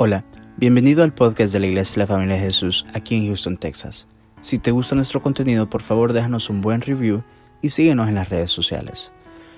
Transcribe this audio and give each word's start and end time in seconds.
Hola, 0.00 0.24
bienvenido 0.56 1.02
al 1.02 1.12
podcast 1.12 1.52
de 1.52 1.58
la 1.58 1.66
Iglesia 1.66 1.94
de 1.94 1.98
la 1.98 2.06
Familia 2.06 2.36
de 2.36 2.42
Jesús 2.42 2.86
aquí 2.94 3.16
en 3.16 3.26
Houston, 3.26 3.56
Texas. 3.56 4.06
Si 4.40 4.60
te 4.60 4.70
gusta 4.70 4.94
nuestro 4.94 5.20
contenido, 5.20 5.68
por 5.68 5.82
favor 5.82 6.12
déjanos 6.12 6.50
un 6.50 6.60
buen 6.60 6.82
review 6.82 7.24
y 7.62 7.70
síguenos 7.70 8.06
en 8.06 8.14
las 8.14 8.28
redes 8.28 8.52
sociales. 8.52 9.10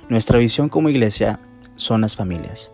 Nuestra 0.08 0.38
visión 0.38 0.71
como 0.71 0.88
iglesia 0.88 1.40
son 1.76 2.00
las 2.00 2.16
familias. 2.16 2.72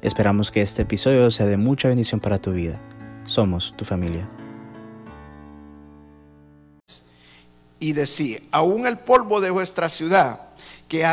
Esperamos 0.00 0.52
que 0.52 0.62
este 0.62 0.82
episodio 0.82 1.28
sea 1.32 1.46
de 1.46 1.56
mucha 1.56 1.88
bendición 1.88 2.20
para 2.20 2.40
tu 2.40 2.52
vida. 2.52 2.80
Somos 3.24 3.74
tu 3.76 3.84
familia. 3.84 4.28
y 7.80 7.94
decir, 7.94 8.44
aún 8.52 8.86
el 8.86 9.00
polvo 9.00 9.40
de 9.40 9.50
vuestra 9.50 9.88
ciudad 9.88 10.38
que 10.86 11.04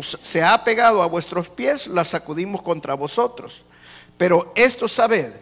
se 0.00 0.44
ha 0.44 0.62
pegado 0.62 1.02
a 1.02 1.06
vuestros 1.06 1.48
pies, 1.48 1.88
la 1.88 2.04
sacudimos 2.04 2.62
contra 2.62 2.94
vosotros. 2.94 3.64
Pero 4.16 4.52
esto 4.56 4.88
sabed, 4.88 5.32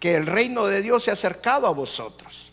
que 0.00 0.14
el 0.16 0.26
reino 0.26 0.66
de 0.66 0.82
Dios 0.82 1.04
se 1.04 1.10
ha 1.10 1.14
acercado 1.14 1.66
a 1.66 1.72
vosotros. 1.72 2.52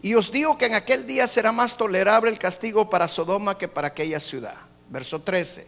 Y 0.00 0.14
os 0.14 0.30
digo 0.30 0.56
que 0.56 0.66
en 0.66 0.74
aquel 0.74 1.06
día 1.06 1.26
será 1.26 1.50
más 1.50 1.76
tolerable 1.76 2.30
el 2.30 2.38
castigo 2.38 2.88
para 2.88 3.08
Sodoma 3.08 3.58
que 3.58 3.66
para 3.68 3.88
aquella 3.88 4.20
ciudad. 4.20 4.54
Verso 4.88 5.20
13. 5.20 5.66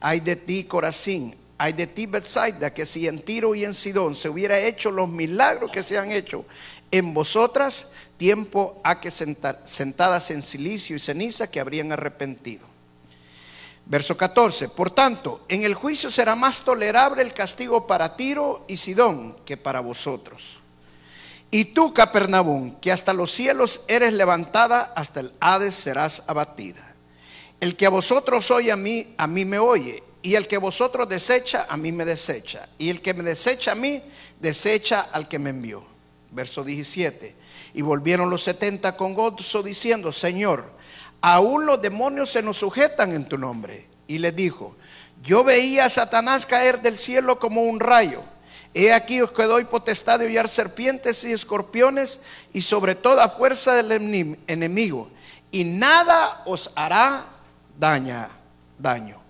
Hay 0.00 0.20
de 0.20 0.36
ti, 0.36 0.64
Corazín, 0.64 1.34
hay 1.56 1.72
de 1.72 1.86
ti, 1.86 2.06
Bethsaida, 2.06 2.74
que 2.74 2.84
si 2.84 3.08
en 3.08 3.22
Tiro 3.22 3.54
y 3.54 3.64
en 3.64 3.72
Sidón 3.72 4.14
se 4.14 4.28
hubiera 4.28 4.58
hecho 4.58 4.90
los 4.90 5.08
milagros 5.08 5.70
que 5.72 5.82
se 5.82 5.98
han 5.98 6.10
hecho 6.12 6.44
en 6.90 7.14
vosotras, 7.14 7.92
tiempo 8.18 8.80
a 8.84 9.00
que 9.00 9.10
senta- 9.10 9.60
sentadas 9.64 10.30
en 10.30 10.42
silicio 10.42 10.96
y 10.96 10.98
ceniza 10.98 11.50
que 11.50 11.60
habrían 11.60 11.92
arrepentido. 11.92 12.66
Verso 13.86 14.16
14. 14.16 14.68
Por 14.68 14.90
tanto, 14.90 15.44
en 15.48 15.64
el 15.64 15.74
juicio 15.74 16.10
será 16.10 16.34
más 16.34 16.64
tolerable 16.64 17.22
el 17.22 17.34
castigo 17.34 17.86
para 17.86 18.16
Tiro 18.16 18.64
y 18.68 18.76
Sidón 18.76 19.36
que 19.44 19.56
para 19.56 19.80
vosotros. 19.80 20.60
Y 21.50 21.66
tú, 21.66 21.92
Capernaum, 21.92 22.80
que 22.80 22.90
hasta 22.90 23.12
los 23.12 23.30
cielos 23.30 23.82
eres 23.86 24.14
levantada, 24.14 24.92
hasta 24.96 25.20
el 25.20 25.32
Hades 25.38 25.74
serás 25.74 26.24
abatida. 26.26 26.94
El 27.60 27.76
que 27.76 27.84
a 27.84 27.90
vosotros 27.90 28.50
oye 28.50 28.72
a 28.72 28.76
mí, 28.76 29.14
a 29.18 29.26
mí 29.26 29.44
me 29.44 29.58
oye. 29.58 30.02
Y 30.22 30.34
el 30.36 30.48
que 30.48 30.56
vosotros 30.56 31.08
desecha, 31.08 31.66
a 31.68 31.76
mí 31.76 31.92
me 31.92 32.04
desecha. 32.04 32.68
Y 32.78 32.88
el 32.88 33.02
que 33.02 33.12
me 33.12 33.22
desecha 33.22 33.72
a 33.72 33.74
mí, 33.74 34.02
desecha 34.40 35.08
al 35.12 35.28
que 35.28 35.38
me 35.38 35.50
envió. 35.50 35.84
Verso 36.30 36.64
17. 36.64 37.34
Y 37.74 37.82
volvieron 37.82 38.30
los 38.30 38.44
setenta 38.44 38.96
con 38.96 39.12
gozo 39.12 39.62
diciendo, 39.62 40.10
Señor, 40.10 40.72
aún 41.22 41.64
los 41.64 41.80
demonios 41.80 42.30
se 42.30 42.42
nos 42.42 42.58
sujetan 42.58 43.12
en 43.12 43.24
tu 43.26 43.38
nombre. 43.38 43.86
Y 44.06 44.18
le 44.18 44.32
dijo, 44.32 44.76
yo 45.22 45.44
veía 45.44 45.86
a 45.86 45.88
Satanás 45.88 46.44
caer 46.44 46.82
del 46.82 46.98
cielo 46.98 47.38
como 47.38 47.62
un 47.62 47.80
rayo. 47.80 48.20
He 48.74 48.92
aquí 48.92 49.20
os 49.20 49.30
que 49.30 49.44
doy 49.44 49.64
potestad 49.64 50.18
de 50.18 50.26
hollar 50.26 50.48
serpientes 50.48 51.24
y 51.24 51.32
escorpiones 51.32 52.20
y 52.52 52.62
sobre 52.62 52.94
toda 52.94 53.28
fuerza 53.28 53.74
del 53.74 54.36
enemigo. 54.46 55.08
Y 55.50 55.64
nada 55.64 56.42
os 56.46 56.70
hará 56.74 57.24
daña, 57.78 58.28
daño. 58.78 59.20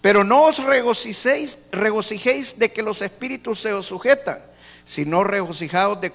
Pero 0.00 0.22
no 0.22 0.44
os 0.44 0.62
regocijéis, 0.62 1.68
regocijéis 1.72 2.58
de 2.58 2.72
que 2.72 2.82
los 2.82 3.02
espíritus 3.02 3.60
se 3.60 3.72
os 3.72 3.86
sujetan, 3.86 4.38
sino 4.84 5.24
regocijaos 5.24 6.00
de 6.00 6.12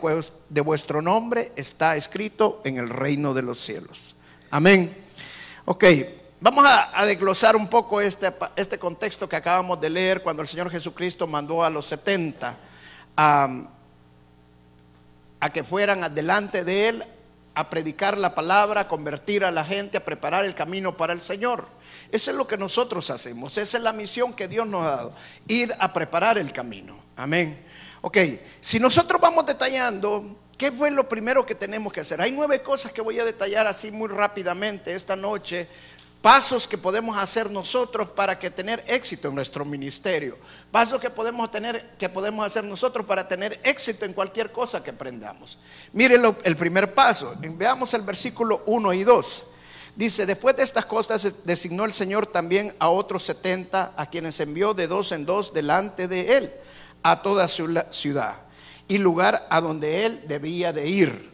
de 0.49 0.61
vuestro 0.61 1.01
nombre 1.01 1.51
está 1.55 1.95
escrito 1.95 2.61
en 2.63 2.77
el 2.77 2.87
reino 2.87 3.33
de 3.33 3.41
los 3.41 3.59
cielos. 3.59 4.15
Amén. 4.51 5.08
Ok, 5.71 5.83
vamos 6.41 6.65
a, 6.67 7.05
desglosar 7.05 7.55
un 7.55 7.67
poco 7.67 8.01
este, 8.01 8.33
este 8.55 8.79
contexto 8.79 9.29
que 9.29 9.35
acabamos 9.35 9.79
de 9.79 9.91
leer 9.91 10.23
cuando 10.23 10.41
el 10.41 10.47
Señor 10.47 10.71
Jesucristo 10.71 11.27
mandó 11.27 11.63
a 11.63 11.69
los 11.69 11.85
70 11.85 12.57
a, 13.15 13.67
a 15.39 15.49
que 15.51 15.63
fueran 15.63 16.03
adelante 16.03 16.63
de 16.63 16.89
Él 16.89 17.03
a 17.53 17.69
predicar 17.69 18.17
la 18.17 18.33
palabra, 18.33 18.81
a 18.81 18.87
convertir 18.87 19.45
a 19.45 19.51
la 19.51 19.63
gente, 19.63 19.97
a 19.97 20.03
preparar 20.03 20.43
el 20.43 20.55
camino 20.55 20.97
para 20.97 21.13
el 21.13 21.21
Señor. 21.21 21.67
Eso 22.11 22.31
es 22.31 22.37
lo 22.37 22.47
que 22.47 22.57
nosotros 22.57 23.07
hacemos, 23.11 23.55
esa 23.59 23.77
es 23.77 23.83
la 23.83 23.93
misión 23.93 24.33
que 24.33 24.47
Dios 24.47 24.65
nos 24.65 24.83
ha 24.87 24.89
dado, 24.89 25.13
ir 25.47 25.71
a 25.77 25.93
preparar 25.93 26.39
el 26.39 26.51
camino. 26.51 26.97
Amén. 27.15 27.63
Ok, 28.01 28.17
si 28.59 28.79
nosotros 28.79 29.21
vamos 29.21 29.45
detallando, 29.45 30.35
¿qué 30.59 30.71
fue 30.71 30.91
lo 30.91 31.07
primero 31.09 31.45
que 31.45 31.55
tenemos 31.55 31.91
que 31.91 32.01
hacer? 32.01 32.21
Hay 32.21 32.31
nueve 32.31 32.61
cosas 32.61 32.91
que 32.91 33.01
voy 33.01 33.17
a 33.19 33.25
detallar 33.25 33.65
así 33.65 33.89
muy 33.89 34.09
rápidamente 34.09 34.93
esta 34.93 35.15
noche, 35.15 35.67
pasos 36.21 36.67
que 36.67 36.77
podemos 36.77 37.17
hacer 37.17 37.49
nosotros 37.49 38.09
para 38.09 38.37
que 38.37 38.51
tener 38.51 38.83
éxito 38.85 39.29
en 39.29 39.35
nuestro 39.35 39.63
ministerio, 39.63 40.37
pasos 40.69 40.99
que 40.99 41.09
podemos 41.09 41.49
tener 41.49 41.91
que 41.97 42.09
podemos 42.09 42.45
hacer 42.45 42.65
nosotros 42.65 43.05
para 43.05 43.25
tener 43.25 43.57
éxito 43.63 44.03
en 44.03 44.11
cualquier 44.11 44.51
cosa 44.51 44.83
que 44.83 44.89
aprendamos. 44.89 45.57
Miren 45.93 46.21
lo- 46.21 46.35
el 46.43 46.57
primer 46.57 46.93
paso, 46.93 47.33
veamos 47.39 47.93
el 47.93 48.01
versículo 48.01 48.61
1 48.65 48.93
y 48.93 49.03
2. 49.05 49.43
Dice, 49.95 50.25
después 50.25 50.55
de 50.57 50.63
estas 50.63 50.85
cosas 50.85 51.45
designó 51.45 51.85
el 51.85 51.93
Señor 51.93 52.27
también 52.27 52.73
a 52.79 52.89
otros 52.89 53.23
70 53.23 53.93
a 53.95 54.05
quienes 54.05 54.39
envió 54.41 54.73
de 54.73 54.87
dos 54.87 55.11
en 55.13 55.25
dos 55.25 55.53
delante 55.53 56.07
de 56.09 56.37
él 56.37 56.51
a 57.01 57.21
toda 57.21 57.47
su 57.47 57.81
ciudad 57.91 58.35
y 58.89 58.97
lugar 58.97 59.47
a 59.49 59.61
donde 59.61 60.05
él 60.05 60.25
debía 60.27 60.73
de 60.73 60.87
ir. 60.89 61.29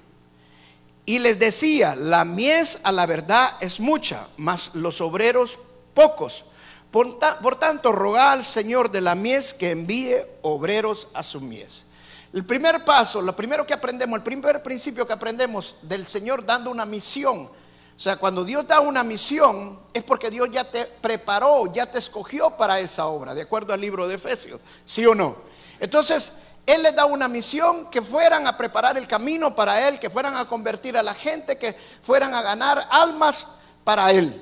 Y 1.08 1.20
les 1.20 1.40
decía, 1.40 1.96
la 1.96 2.26
mies 2.26 2.80
a 2.84 2.92
la 2.92 3.06
verdad 3.08 3.54
es 3.62 3.80
mucha, 3.80 4.28
mas 4.38 4.76
los 4.76 5.02
obreros 5.02 5.58
pocos. 5.96 6.46
Por, 6.92 7.18
ta- 7.20 7.40
por 7.40 7.58
tanto, 7.58 7.92
rogad 7.92 8.34
al 8.34 8.44
Señor 8.44 8.92
de 8.92 9.02
la 9.02 9.16
mies 9.16 9.54
que 9.54 9.72
envíe 9.72 10.16
obreros 10.44 11.08
a 11.14 11.24
su 11.24 11.42
mies. 11.42 11.88
El 12.34 12.44
primer 12.46 12.84
paso, 12.84 13.22
lo 13.22 13.36
primero 13.36 13.66
que 13.66 13.74
aprendemos, 13.74 14.18
el 14.18 14.24
primer 14.24 14.62
principio 14.62 15.08
que 15.08 15.14
aprendemos 15.14 15.76
del 15.82 16.06
Señor 16.06 16.46
dando 16.46 16.70
una 16.70 16.86
misión. 16.86 17.44
O 17.46 18.00
sea, 18.00 18.18
cuando 18.18 18.44
Dios 18.44 18.68
da 18.68 18.82
una 18.82 19.04
misión 19.04 19.80
es 19.94 20.04
porque 20.04 20.30
Dios 20.30 20.50
ya 20.52 20.70
te 20.70 20.86
preparó, 20.86 21.72
ya 21.72 21.90
te 21.90 22.00
escogió 22.00 22.52
para 22.52 22.80
esa 22.82 23.06
obra, 23.06 23.34
de 23.34 23.44
acuerdo 23.44 23.72
al 23.74 23.80
libro 23.80 24.06
de 24.08 24.16
Efesios, 24.16 24.60
¿sí 24.86 25.06
o 25.06 25.16
no? 25.16 25.38
Entonces, 25.80 26.34
Él 26.66 26.82
les 26.82 26.96
da 26.96 27.06
una 27.06 27.28
misión 27.28 27.90
que 27.92 28.02
fueran 28.02 28.48
a 28.48 28.58
preparar 28.58 28.98
el 28.98 29.08
camino 29.08 29.56
para 29.56 29.88
Él, 29.88 30.00
que 30.00 30.10
fueran 30.10 30.36
a 30.36 30.46
convertir 30.46 30.98
a 30.98 31.04
la 31.04 31.14
gente, 31.14 31.58
que 31.58 31.76
fueran 32.02 32.34
a 32.34 32.42
ganar 32.42 32.88
almas 32.90 33.46
para 33.84 34.12
Él. 34.12 34.42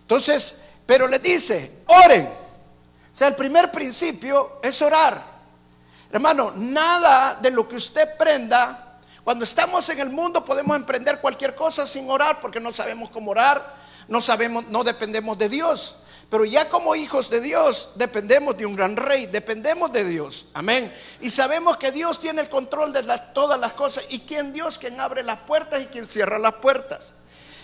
Entonces, 0.00 0.62
pero 0.86 1.06
le 1.06 1.18
dice, 1.18 1.82
oren. 1.86 2.26
O 2.26 3.16
sea, 3.16 3.28
el 3.28 3.36
primer 3.36 3.70
principio 3.70 4.58
es 4.62 4.80
orar. 4.80 5.22
Hermano, 6.10 6.52
nada 6.56 7.36
de 7.40 7.50
lo 7.50 7.68
que 7.68 7.76
usted 7.76 8.16
prenda, 8.16 8.98
cuando 9.22 9.44
estamos 9.44 9.88
en 9.90 10.00
el 10.00 10.10
mundo 10.10 10.44
podemos 10.44 10.76
emprender 10.76 11.20
cualquier 11.20 11.54
cosa 11.54 11.86
sin 11.86 12.10
orar 12.10 12.40
porque 12.40 12.58
no 12.58 12.72
sabemos 12.72 13.10
cómo 13.10 13.30
orar, 13.30 13.76
no 14.08 14.20
sabemos, 14.20 14.66
no 14.68 14.82
dependemos 14.82 15.38
de 15.38 15.48
Dios. 15.48 15.96
Pero 16.30 16.44
ya 16.44 16.68
como 16.68 16.94
hijos 16.94 17.28
de 17.28 17.40
Dios 17.40 17.90
dependemos 17.96 18.56
de 18.56 18.64
un 18.64 18.76
gran 18.76 18.96
rey, 18.96 19.26
dependemos 19.26 19.92
de 19.92 20.04
Dios. 20.04 20.46
Amén. 20.54 20.92
Y 21.20 21.28
sabemos 21.28 21.76
que 21.76 21.90
Dios 21.90 22.20
tiene 22.20 22.40
el 22.40 22.48
control 22.48 22.92
de 22.92 23.02
todas 23.34 23.58
las 23.58 23.72
cosas 23.72 24.04
y 24.10 24.20
quien 24.20 24.52
Dios 24.52 24.78
quien 24.78 25.00
abre 25.00 25.24
las 25.24 25.40
puertas 25.40 25.82
y 25.82 25.86
quien 25.86 26.06
cierra 26.06 26.38
las 26.38 26.54
puertas. 26.54 27.14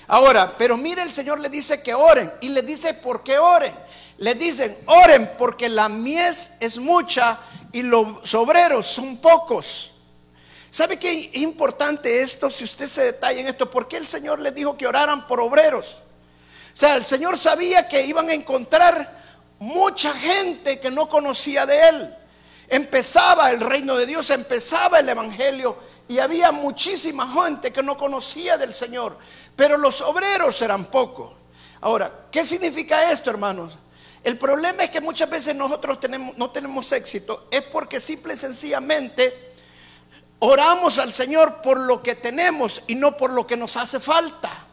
Ahora, 0.09 0.57
pero 0.59 0.77
mire, 0.77 1.03
el 1.03 1.13
Señor 1.13 1.39
le 1.39 1.49
dice 1.49 1.81
que 1.81 1.95
oren 1.95 2.33
y 2.41 2.49
le 2.49 2.63
dice 2.63 2.95
por 2.95 3.23
qué 3.23 3.39
oren. 3.39 3.75
Le 4.19 4.35
dicen, 4.35 4.77
oren 4.87 5.31
porque 5.39 5.69
la 5.69 5.89
mies 5.89 6.57
es 6.59 6.79
mucha 6.79 7.39
y 7.71 7.83
los 7.83 8.35
obreros 8.35 8.87
son 8.87 9.19
pocos. 9.19 9.93
¿Sabe 10.71 10.99
qué 10.99 11.31
es 11.33 11.37
importante 11.41 12.21
esto? 12.21 12.51
Si 12.51 12.65
usted 12.65 12.89
se 12.89 13.05
detalla 13.05 13.41
en 13.41 13.47
esto, 13.47 13.71
¿por 13.71 13.87
qué 13.87 13.97
el 13.97 14.09
Señor 14.09 14.41
les 14.41 14.55
dijo 14.55 14.77
que 14.77 14.89
oraran 14.89 15.27
por 15.29 15.41
obreros? 15.41 15.99
Sea, 16.77 16.97
el 16.97 17.07
Señor 17.07 17.39
sabía 17.39 17.89
que 17.89 18.05
iban 18.05 18.29
a 18.29 18.35
encontrar 18.35 19.11
mucha 19.61 20.13
gente 20.13 20.79
que 20.79 20.91
no 20.91 21.09
conocía 21.09 21.65
de 21.65 21.89
Él. 21.89 22.15
Empezaba 22.69 23.51
el 23.51 23.61
reino 23.61 23.97
de 23.97 24.05
Dios, 24.05 24.29
empezaba 24.29 24.99
el 24.99 25.09
Evangelio 25.09 25.79
y 26.07 26.19
había 26.19 26.53
muchísima 26.53 27.27
gente 27.33 27.73
que 27.73 27.83
no 27.83 27.97
conocía 27.97 28.59
del 28.59 28.75
Señor, 28.75 29.17
pero 29.57 29.79
los 29.79 30.03
obreros 30.03 30.61
eran 30.61 30.85
pocos. 30.85 31.33
Ahora, 31.81 32.13
¿qué 32.31 32.45
significa 32.45 33.11
esto, 33.11 33.31
hermanos? 33.31 33.79
El 34.23 34.37
problema 34.37 34.85
es 34.85 34.91
que 34.91 35.01
muchas 35.01 35.31
veces 35.31 35.55
nosotros 35.55 35.99
no 36.37 36.51
tenemos 36.51 36.93
éxito, 36.93 37.49
es 37.51 37.63
porque 37.63 38.01
simple 38.01 38.35
y 38.35 38.37
sencillamente 38.37 39.55
oramos 40.41 40.99
al 40.99 41.15
Señor 41.15 41.63
por 41.63 41.81
lo 41.81 42.03
que 42.03 42.17
tenemos 42.17 42.83
y 42.87 42.97
no 42.97 43.17
por 43.17 43.33
lo 43.33 43.47
que 43.47 43.57
nos 43.57 43.79
hace 43.79 43.99
falta. 43.99 44.66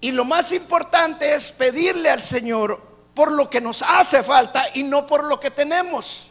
Y 0.00 0.12
lo 0.12 0.24
más 0.24 0.52
importante 0.52 1.34
es 1.34 1.50
pedirle 1.52 2.10
al 2.10 2.22
Señor 2.22 2.80
por 3.14 3.32
lo 3.32 3.50
que 3.50 3.60
nos 3.60 3.82
hace 3.82 4.22
falta 4.22 4.64
y 4.74 4.84
no 4.84 5.06
por 5.06 5.24
lo 5.24 5.40
que 5.40 5.50
tenemos. 5.50 6.28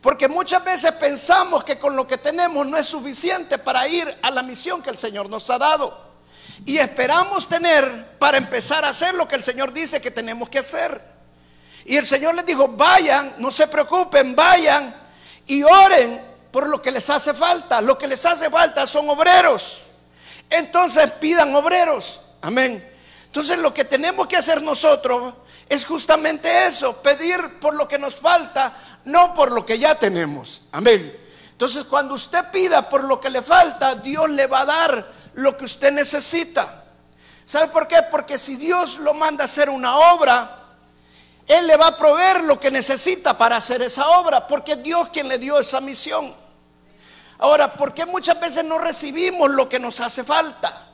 Porque 0.00 0.28
muchas 0.28 0.64
veces 0.64 0.92
pensamos 0.92 1.64
que 1.64 1.78
con 1.78 1.96
lo 1.96 2.06
que 2.06 2.18
tenemos 2.18 2.66
no 2.66 2.76
es 2.76 2.86
suficiente 2.86 3.58
para 3.58 3.86
ir 3.88 4.12
a 4.22 4.30
la 4.30 4.42
misión 4.42 4.82
que 4.82 4.90
el 4.90 4.98
Señor 4.98 5.28
nos 5.28 5.48
ha 5.50 5.58
dado. 5.58 6.06
Y 6.64 6.78
esperamos 6.78 7.48
tener 7.48 8.16
para 8.18 8.38
empezar 8.38 8.84
a 8.84 8.88
hacer 8.88 9.14
lo 9.14 9.28
que 9.28 9.36
el 9.36 9.42
Señor 9.42 9.72
dice 9.72 10.00
que 10.00 10.10
tenemos 10.10 10.48
que 10.48 10.58
hacer. 10.58 11.00
Y 11.84 11.96
el 11.96 12.06
Señor 12.06 12.34
les 12.34 12.46
dijo, 12.46 12.68
vayan, 12.68 13.34
no 13.38 13.50
se 13.50 13.68
preocupen, 13.68 14.34
vayan 14.34 14.94
y 15.46 15.62
oren 15.62 16.20
por 16.50 16.68
lo 16.68 16.82
que 16.82 16.90
les 16.90 17.08
hace 17.08 17.34
falta. 17.34 17.80
Lo 17.80 17.96
que 17.96 18.08
les 18.08 18.24
hace 18.24 18.50
falta 18.50 18.86
son 18.86 19.08
obreros. 19.08 19.82
Entonces 20.50 21.10
pidan 21.12 21.54
obreros. 21.54 22.20
Amén. 22.42 22.95
Entonces 23.36 23.58
lo 23.58 23.74
que 23.74 23.84
tenemos 23.84 24.28
que 24.28 24.38
hacer 24.38 24.62
nosotros 24.62 25.34
es 25.68 25.84
justamente 25.84 26.66
eso, 26.68 27.02
pedir 27.02 27.60
por 27.60 27.74
lo 27.74 27.86
que 27.86 27.98
nos 27.98 28.14
falta, 28.14 28.72
no 29.04 29.34
por 29.34 29.52
lo 29.52 29.66
que 29.66 29.78
ya 29.78 29.94
tenemos. 29.94 30.62
Amén. 30.72 31.14
Entonces 31.50 31.84
cuando 31.84 32.14
usted 32.14 32.50
pida 32.50 32.88
por 32.88 33.04
lo 33.04 33.20
que 33.20 33.28
le 33.28 33.42
falta, 33.42 33.94
Dios 33.96 34.30
le 34.30 34.46
va 34.46 34.60
a 34.60 34.64
dar 34.64 35.12
lo 35.34 35.54
que 35.54 35.66
usted 35.66 35.92
necesita. 35.92 36.84
¿Sabe 37.44 37.68
por 37.68 37.86
qué? 37.86 37.98
Porque 38.10 38.38
si 38.38 38.56
Dios 38.56 38.96
lo 39.00 39.12
manda 39.12 39.44
a 39.44 39.48
hacer 39.48 39.68
una 39.68 39.98
obra, 40.14 40.62
Él 41.46 41.66
le 41.66 41.76
va 41.76 41.88
a 41.88 41.96
proveer 41.98 42.42
lo 42.44 42.58
que 42.58 42.70
necesita 42.70 43.36
para 43.36 43.58
hacer 43.58 43.82
esa 43.82 44.08
obra, 44.18 44.46
porque 44.46 44.72
es 44.72 44.82
Dios 44.82 45.10
quien 45.12 45.28
le 45.28 45.36
dio 45.36 45.58
esa 45.58 45.82
misión. 45.82 46.34
Ahora, 47.36 47.74
¿por 47.74 47.92
qué 47.92 48.06
muchas 48.06 48.40
veces 48.40 48.64
no 48.64 48.78
recibimos 48.78 49.50
lo 49.50 49.68
que 49.68 49.78
nos 49.78 50.00
hace 50.00 50.24
falta? 50.24 50.85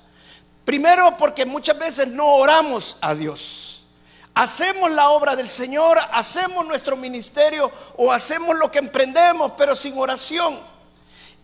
Primero 0.64 1.16
porque 1.16 1.44
muchas 1.44 1.78
veces 1.78 2.08
no 2.08 2.36
oramos 2.36 2.96
a 3.00 3.14
Dios. 3.14 3.82
Hacemos 4.34 4.90
la 4.90 5.10
obra 5.10 5.36
del 5.36 5.50
Señor, 5.50 5.98
hacemos 6.12 6.64
nuestro 6.66 6.96
ministerio 6.96 7.70
o 7.96 8.10
hacemos 8.10 8.56
lo 8.56 8.70
que 8.70 8.78
emprendemos, 8.78 9.52
pero 9.58 9.76
sin 9.76 9.98
oración. 9.98 10.60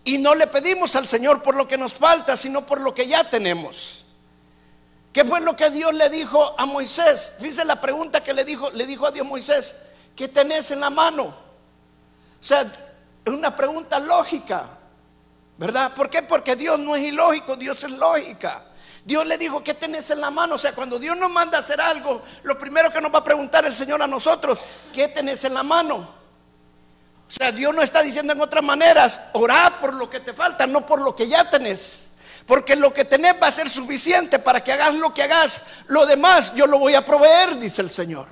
Y 0.03 0.17
no 0.17 0.33
le 0.33 0.47
pedimos 0.47 0.95
al 0.95 1.07
Señor 1.07 1.43
por 1.43 1.55
lo 1.55 1.67
que 1.67 1.77
nos 1.77 1.93
falta, 1.93 2.35
sino 2.35 2.65
por 2.65 2.81
lo 2.81 2.95
que 2.95 3.07
ya 3.07 3.29
tenemos. 3.29 4.05
¿Qué 5.13 5.25
fue 5.25 5.41
lo 5.41 5.55
que 5.55 5.69
Dios 5.69 5.93
le 5.93 6.09
dijo 6.09 6.55
a 6.57 6.65
Moisés? 6.65 7.33
Fíjese 7.39 7.65
la 7.65 7.81
pregunta 7.81 8.23
que 8.23 8.33
le 8.33 8.45
dijo, 8.45 8.71
le 8.71 8.85
dijo 8.85 9.05
a 9.05 9.11
Dios 9.11 9.25
Moisés, 9.25 9.75
¿qué 10.15 10.27
tenés 10.27 10.71
en 10.71 10.79
la 10.79 10.89
mano? 10.89 11.23
O 11.25 12.43
sea, 12.43 12.61
es 12.61 13.33
una 13.33 13.55
pregunta 13.55 13.99
lógica, 13.99 14.65
¿verdad? 15.57 15.93
¿Por 15.93 16.09
qué? 16.09 16.23
Porque 16.23 16.55
Dios 16.55 16.79
no 16.79 16.95
es 16.95 17.03
ilógico, 17.03 17.55
Dios 17.55 17.83
es 17.83 17.91
lógica. 17.91 18.63
Dios 19.09 19.25
le 19.25 19.39
dijo, 19.39 19.63
¿qué 19.63 19.73
tenés 19.73 20.11
en 20.11 20.21
la 20.21 20.29
mano? 20.29 20.53
O 20.53 20.57
sea, 20.59 20.73
cuando 20.73 20.99
Dios 20.99 21.17
nos 21.17 21.31
manda 21.31 21.57
a 21.57 21.61
hacer 21.61 21.81
algo, 21.81 22.21
lo 22.43 22.59
primero 22.59 22.93
que 22.93 23.01
nos 23.01 23.11
va 23.11 23.17
a 23.17 23.23
preguntar 23.23 23.65
el 23.65 23.75
Señor 23.75 24.03
a 24.03 24.05
nosotros, 24.05 24.59
¿qué 24.93 25.07
tenés 25.07 25.43
en 25.45 25.55
la 25.55 25.63
mano? 25.63 25.95
O 25.95 27.31
sea, 27.31 27.51
Dios 27.51 27.73
no 27.73 27.81
está 27.81 28.03
diciendo 28.03 28.33
en 28.33 28.39
otras 28.39 28.63
maneras, 28.63 29.19
orá 29.33 29.79
por 29.81 29.95
lo 29.95 30.11
que 30.11 30.19
te 30.19 30.31
falta, 30.31 30.67
no 30.67 30.85
por 30.85 31.01
lo 31.01 31.15
que 31.15 31.27
ya 31.27 31.49
tenés. 31.49 32.09
Porque 32.45 32.75
lo 32.75 32.93
que 32.93 33.03
tenés 33.03 33.33
va 33.41 33.47
a 33.47 33.51
ser 33.51 33.67
suficiente 33.67 34.37
para 34.37 34.63
que 34.63 34.73
hagas 34.73 34.93
lo 34.93 35.11
que 35.11 35.23
hagas. 35.23 35.63
Lo 35.87 36.05
demás 36.05 36.53
yo 36.53 36.67
lo 36.67 36.77
voy 36.77 36.93
a 36.93 37.03
proveer, 37.03 37.57
dice 37.57 37.81
el 37.81 37.89
Señor. 37.89 38.27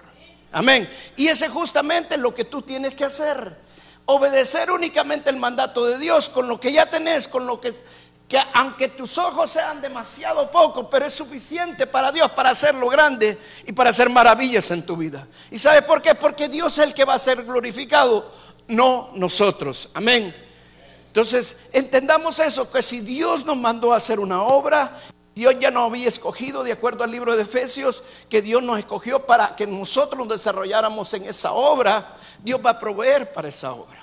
Amén. 0.52 0.88
Y 1.16 1.28
ese 1.28 1.46
es 1.46 1.52
justamente 1.52 2.18
lo 2.18 2.36
que 2.36 2.46
tú 2.46 2.62
tienes 2.62 2.94
que 2.94 3.06
hacer. 3.06 3.66
Obedecer 4.06 4.70
únicamente 4.70 5.32
el 5.32 5.38
mandato 5.38 5.86
de 5.88 5.98
Dios 5.98 6.30
con 6.30 6.48
lo 6.48 6.60
que 6.60 6.72
ya 6.72 6.86
tenés, 6.86 7.28
con 7.28 7.48
lo 7.48 7.60
que 7.60 7.74
que 8.28 8.38
aunque 8.54 8.90
tus 8.90 9.18
ojos 9.18 9.52
sean 9.52 9.82
demasiado 9.82 10.52
pocos, 10.52 10.88
pero 10.92 11.06
es 11.06 11.14
suficiente 11.14 11.88
para 11.88 12.12
Dios 12.12 12.30
para 12.32 12.50
hacerlo 12.50 12.90
grande 12.90 13.38
y 13.66 13.72
para 13.72 13.92
hacer 13.92 14.10
maravillas 14.10 14.70
en 14.72 14.86
tu 14.86 14.98
vida. 14.98 15.26
¿Y 15.50 15.58
sabes 15.58 15.84
por 15.84 16.02
qué? 16.02 16.14
Porque 16.14 16.50
Dios 16.50 16.78
es 16.78 16.86
el 16.86 16.94
que 16.94 17.06
va 17.06 17.14
a 17.14 17.20
ser 17.20 17.44
glorificado, 17.44 18.30
no 18.68 19.12
nosotros. 19.14 19.90
Amén. 19.94 20.36
Entonces, 21.08 21.70
entendamos 21.72 22.38
eso, 22.40 22.70
que 22.70 22.82
si 22.82 23.00
Dios 23.00 23.46
nos 23.46 23.58
mandó 23.58 23.94
a 23.94 23.98
hacer 23.98 24.20
una 24.20 24.44
obra, 24.44 25.00
Dios 25.34 25.56
ya 25.60 25.72
nos 25.72 25.90
había 25.90 26.08
escogido, 26.08 26.64
de 26.64 26.74
acuerdo 26.74 27.04
al 27.04 27.12
libro 27.12 27.36
de 27.36 27.44
Efesios, 27.44 28.04
que 28.30 28.42
Dios 28.42 28.62
nos 28.62 28.78
escogió 28.78 29.26
para 29.26 29.56
que 29.56 29.66
nosotros 29.66 30.20
nos 30.20 30.38
desarrolláramos 30.38 31.14
en 31.14 31.26
esa 31.26 31.54
obra, 31.54 32.18
Dios 32.44 32.60
va 32.64 32.72
a 32.72 32.80
proveer 32.80 33.32
para 33.32 33.48
esa 33.48 33.72
obra. 33.72 33.97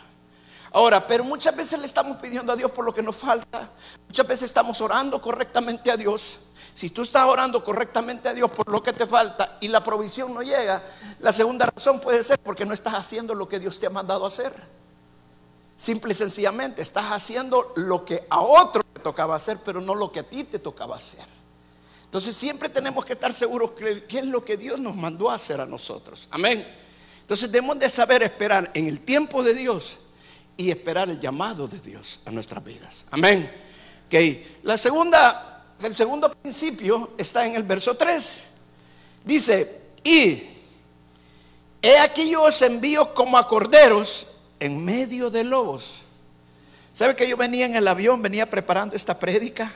Ahora, 0.75 1.07
pero 1.07 1.23
muchas 1.23 1.55
veces 1.55 1.79
le 1.79 1.87
estamos 1.87 2.17
pidiendo 2.17 2.53
a 2.53 2.57
Dios 2.57 2.69
por 2.73 2.85
lo 2.85 2.93
que 2.93 3.01
nos 3.01 3.15
falta. 3.15 3.71
Muchas 4.09 4.27
veces 4.27 4.43
estamos 4.47 4.81
orando 4.81 5.23
correctamente 5.23 5.89
a 5.89 5.97
Dios. 5.97 6.39
Si 6.75 6.91
tú 6.91 7.03
estás 7.03 7.25
orando 7.29 7.63
correctamente 7.63 8.29
a 8.29 8.35
Dios 8.35 8.51
por 8.51 8.69
lo 8.69 8.83
que 8.83 8.93
te 8.93 9.07
falta 9.07 9.57
y 9.61 9.69
la 9.69 9.85
provisión 9.85 10.35
no 10.35 10.43
llega, 10.43 10.83
la 11.21 11.33
segunda 11.33 11.67
razón 11.67 12.01
puede 12.01 12.25
ser 12.25 12.41
porque 12.41 12.67
no 12.67 12.75
estás 12.75 12.95
haciendo 12.95 13.37
lo 13.37 13.49
que 13.49 13.61
Dios 13.61 13.79
te 13.79 13.87
ha 13.87 13.91
mandado 13.91 14.27
hacer. 14.27 14.53
Simple 15.77 16.11
y 16.11 16.17
sencillamente, 16.17 16.83
estás 16.83 17.07
haciendo 17.13 17.73
lo 17.77 18.05
que 18.05 18.27
a 18.29 18.41
otro 18.41 18.83
te 18.83 18.99
tocaba 18.99 19.37
hacer, 19.37 19.59
pero 19.65 19.81
no 19.81 19.95
lo 19.95 20.11
que 20.11 20.21
a 20.21 20.29
ti 20.29 20.43
te 20.43 20.59
tocaba 20.59 20.97
hacer. 20.97 21.25
Entonces 22.05 22.35
siempre 22.35 22.69
tenemos 22.69 23.05
que 23.05 23.13
estar 23.13 23.33
seguros 23.33 23.71
que 24.09 24.19
es 24.19 24.27
lo 24.27 24.45
que 24.45 24.57
Dios 24.57 24.81
nos 24.81 24.97
mandó 24.97 25.31
a 25.31 25.37
hacer 25.37 25.61
a 25.61 25.67
nosotros. 25.67 26.27
Amén. 26.33 26.67
Entonces 27.21 27.53
debemos 27.53 27.79
de 27.79 27.89
saber 27.89 28.25
esperar 28.25 28.73
en 28.75 28.89
el 28.89 29.01
tiempo 29.03 29.45
de 29.45 29.55
Dios 29.55 29.99
y 30.57 30.71
esperar 30.71 31.09
el 31.09 31.21
llamado 31.21 31.67
de 31.67 31.79
Dios 31.81 32.21
a 32.25 32.31
nuestras 32.31 32.65
vidas. 32.65 33.07
Amén. 33.11 33.51
Okay. 34.07 34.59
La 34.63 34.79
segunda, 34.79 35.65
el 35.83 35.97
segundo 35.97 36.31
principio 36.33 37.13
está 37.19 37.47
en 37.47 37.57
el 37.57 37.65
verso 37.65 37.97
3. 37.97 38.45
Dice, 39.25 39.81
y 40.05 40.43
he 41.83 41.99
aquí 41.99 42.31
yo 42.31 42.43
os 42.43 42.63
envío 42.63 43.15
como 43.15 43.39
a 43.39 43.49
corderos 43.49 44.27
en 44.61 44.85
medio 44.85 45.31
de 45.31 45.45
lobos. 45.45 45.97
¿Sabe 46.93 47.17
que 47.17 47.29
yo 47.29 47.37
venía 47.37 47.67
en 47.67 47.75
el 47.75 47.89
avión, 47.89 48.23
venía 48.23 48.49
preparando 48.49 48.95
esta 48.95 49.19
prédica? 49.19 49.73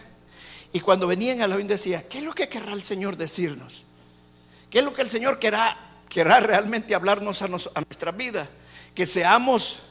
Y 0.72 0.80
cuando 0.80 1.06
venía 1.06 1.32
en 1.32 1.42
el 1.42 1.50
avión 1.50 1.66
decía, 1.66 2.06
¿qué 2.08 2.18
es 2.18 2.24
lo 2.24 2.34
que 2.34 2.48
querrá 2.48 2.74
el 2.74 2.82
Señor 2.82 3.16
decirnos? 3.16 3.84
¿Qué 4.70 4.78
es 4.78 4.84
lo 4.84 4.92
que 4.92 5.02
el 5.02 5.10
Señor 5.10 5.38
querrá, 5.38 5.76
querrá 6.08 6.40
realmente 6.40 6.94
hablarnos 6.94 7.42
a, 7.42 7.46
a 7.46 7.80
nuestra 7.80 8.12
vida? 8.12 8.48
Que 8.94 9.06
seamos 9.06 9.82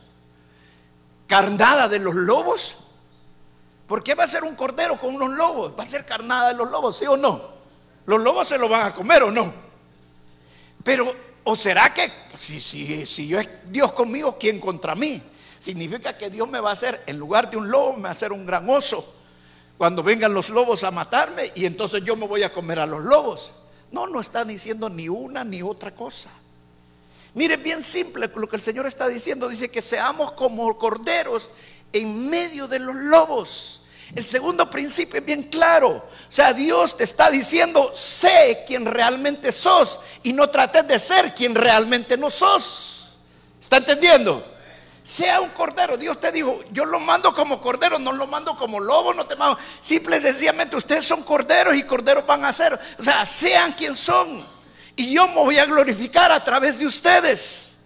carnada 1.27 1.87
de 1.87 1.99
los 1.99 2.15
lobos. 2.15 2.75
¿Por 3.87 4.03
qué 4.03 4.15
va 4.15 4.23
a 4.23 4.27
ser 4.27 4.43
un 4.43 4.55
cordero 4.55 4.99
con 4.99 5.15
unos 5.15 5.31
lobos? 5.31 5.73
Va 5.77 5.83
a 5.83 5.87
ser 5.87 6.05
carnada 6.05 6.49
de 6.49 6.53
los 6.55 6.69
lobos, 6.69 6.97
¿sí 6.97 7.05
o 7.05 7.15
no? 7.15 7.57
Los 8.05 8.21
lobos 8.21 8.47
se 8.47 8.57
lo 8.57 8.67
van 8.67 8.87
a 8.87 8.93
comer 8.93 9.23
o 9.23 9.31
no. 9.31 9.53
Pero, 10.83 11.13
¿o 11.43 11.55
será 11.55 11.93
que 11.93 12.11
si, 12.33 12.59
si, 12.59 13.05
si 13.05 13.27
yo 13.27 13.39
es 13.39 13.47
Dios 13.65 13.91
conmigo, 13.93 14.37
¿quién 14.39 14.59
contra 14.59 14.95
mí? 14.95 15.21
Significa 15.59 16.17
que 16.17 16.29
Dios 16.29 16.47
me 16.49 16.59
va 16.59 16.69
a 16.69 16.73
hacer, 16.73 17.03
en 17.07 17.17
lugar 17.17 17.49
de 17.49 17.57
un 17.57 17.69
lobo, 17.69 17.93
me 17.93 18.03
va 18.03 18.09
a 18.09 18.13
hacer 18.13 18.31
un 18.31 18.45
gran 18.45 18.69
oso. 18.69 19.15
Cuando 19.77 20.01
vengan 20.01 20.33
los 20.33 20.49
lobos 20.49 20.83
a 20.83 20.91
matarme 20.91 21.51
y 21.55 21.65
entonces 21.65 22.03
yo 22.03 22.15
me 22.15 22.25
voy 22.25 22.43
a 22.43 22.51
comer 22.51 22.79
a 22.79 22.85
los 22.85 23.03
lobos. 23.03 23.51
No, 23.91 24.07
no 24.07 24.19
está 24.19 24.43
diciendo 24.43 24.89
ni 24.89 25.07
una 25.07 25.43
ni 25.43 25.61
otra 25.61 25.93
cosa. 25.93 26.29
Mire, 27.33 27.57
bien 27.57 27.83
simple 27.83 28.29
lo 28.33 28.49
que 28.49 28.55
el 28.55 28.61
Señor 28.61 28.85
está 28.85 29.07
diciendo. 29.07 29.47
Dice 29.47 29.69
que 29.69 29.81
seamos 29.81 30.31
como 30.31 30.77
corderos 30.77 31.49
en 31.93 32.29
medio 32.29 32.67
de 32.67 32.79
los 32.79 32.95
lobos. 32.95 33.81
El 34.15 34.25
segundo 34.25 34.69
principio 34.69 35.19
es 35.19 35.25
bien 35.25 35.43
claro. 35.43 35.89
O 35.89 36.31
sea, 36.31 36.53
Dios 36.53 36.95
te 36.95 37.03
está 37.03 37.29
diciendo, 37.29 37.91
sé 37.93 38.63
quién 38.65 38.85
realmente 38.85 39.51
sos 39.51 39.99
y 40.23 40.33
no 40.33 40.49
trates 40.49 40.87
de 40.87 40.99
ser 40.99 41.33
quien 41.33 41.53
realmente 41.53 42.17
no 42.17 42.29
sos. 42.29 43.09
¿Está 43.59 43.77
entendiendo? 43.77 44.45
Sea 45.03 45.41
un 45.41 45.49
cordero. 45.49 45.97
Dios 45.97 46.19
te 46.19 46.31
dijo, 46.31 46.61
yo 46.71 46.85
lo 46.85 46.99
mando 46.99 47.33
como 47.33 47.61
cordero, 47.61 47.99
no 47.99 48.13
lo 48.13 48.27
mando 48.27 48.55
como 48.55 48.79
lobo, 48.79 49.13
no 49.13 49.25
te 49.25 49.35
mando. 49.35 49.57
Simple 49.81 50.17
y 50.17 50.21
sencillamente, 50.21 50.75
ustedes 50.75 51.05
son 51.05 51.23
corderos 51.23 51.75
y 51.75 51.83
corderos 51.83 52.25
van 52.25 52.45
a 52.45 52.53
ser. 52.53 52.79
O 52.97 53.03
sea, 53.03 53.25
sean 53.25 53.73
quien 53.73 53.95
son 53.95 54.56
y 54.97 55.13
yo 55.13 55.27
me 55.27 55.35
voy 55.35 55.59
a 55.59 55.65
glorificar 55.65 56.31
a 56.31 56.43
través 56.43 56.79
de 56.79 56.87
ustedes. 56.87 57.77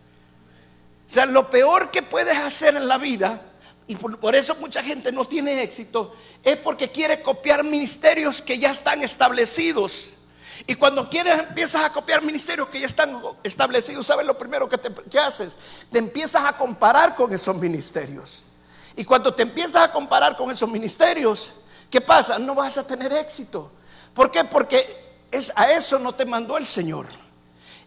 O 1.07 1.13
sea, 1.13 1.25
lo 1.25 1.49
peor 1.49 1.91
que 1.91 2.01
puedes 2.01 2.37
hacer 2.37 2.77
en 2.77 2.87
la 2.87 2.97
vida, 2.97 3.39
y 3.85 3.95
por, 3.95 4.33
eso 4.33 4.55
mucha 4.55 4.81
gente 4.81 5.11
no 5.11 5.25
tiene 5.25 5.61
éxito, 5.61 6.15
es 6.41 6.55
porque 6.55 6.89
quiere 6.89 7.21
copiar 7.21 7.65
ministerios 7.65 8.41
que 8.41 8.57
ya 8.57 8.71
están 8.71 9.03
establecidos. 9.03 10.13
Y 10.65 10.75
cuando 10.75 11.09
quieres 11.09 11.37
empiezas 11.37 11.83
a 11.83 11.91
copiar 11.91 12.21
ministerios 12.21 12.69
que 12.69 12.79
ya 12.79 12.87
están 12.87 13.21
establecidos, 13.43 14.07
¿sabes 14.07 14.25
lo 14.25 14.37
primero 14.37 14.69
que, 14.69 14.77
te, 14.77 15.19
haces? 15.19 15.57
Te 15.91 15.99
empiezas 15.99 16.45
a 16.45 16.55
comparar 16.55 17.13
con 17.17 17.33
esos 17.33 17.57
ministerios. 17.57 18.39
Y 18.95 19.03
cuando 19.03 19.33
te 19.33 19.43
empiezas 19.43 19.83
a 19.83 19.91
comparar 19.91 20.37
con 20.37 20.49
esos 20.49 20.69
ministerios, 20.69 21.51
¿qué 21.89 21.99
pasa? 21.99 22.39
No 22.39 22.55
vas 22.55 22.77
a 22.77 22.87
tener 22.87 23.11
éxito. 23.11 23.69
¿Por 24.13 24.31
qué? 24.31 24.45
Porque 24.45 25.00
es, 25.31 25.51
a 25.55 25.71
eso 25.71 25.97
no 25.99 26.13
te 26.13 26.25
mandó 26.25 26.57
el 26.57 26.65
Señor. 26.65 27.07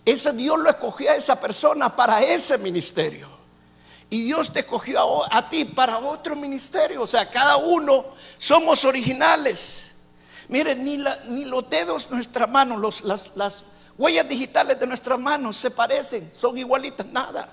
Ese 0.04 0.32
Dios 0.32 0.58
lo 0.58 0.68
escogió 0.68 1.10
a 1.10 1.16
esa 1.16 1.40
persona 1.40 1.94
para 1.94 2.22
ese 2.22 2.58
ministerio. 2.58 3.28
Y 4.10 4.24
Dios 4.24 4.52
te 4.52 4.60
escogió 4.60 5.32
a, 5.32 5.48
ti 5.48 5.64
para 5.64 5.98
otro 5.98 6.36
ministerio. 6.36 7.02
O 7.02 7.06
sea, 7.06 7.30
cada 7.30 7.56
uno 7.56 8.06
somos 8.38 8.84
originales. 8.84 9.92
Miren, 10.48 10.84
ni, 10.84 11.44
los 11.44 11.68
dedos 11.70 12.08
de 12.08 12.16
nuestra 12.16 12.46
mano, 12.46 12.76
las, 12.78 13.34
las 13.34 13.66
huellas 13.96 14.28
digitales 14.28 14.78
de 14.78 14.86
nuestras 14.86 15.18
manos 15.18 15.56
se 15.56 15.70
parecen, 15.70 16.30
son 16.34 16.58
igualitas, 16.58 17.06
nada. 17.06 17.48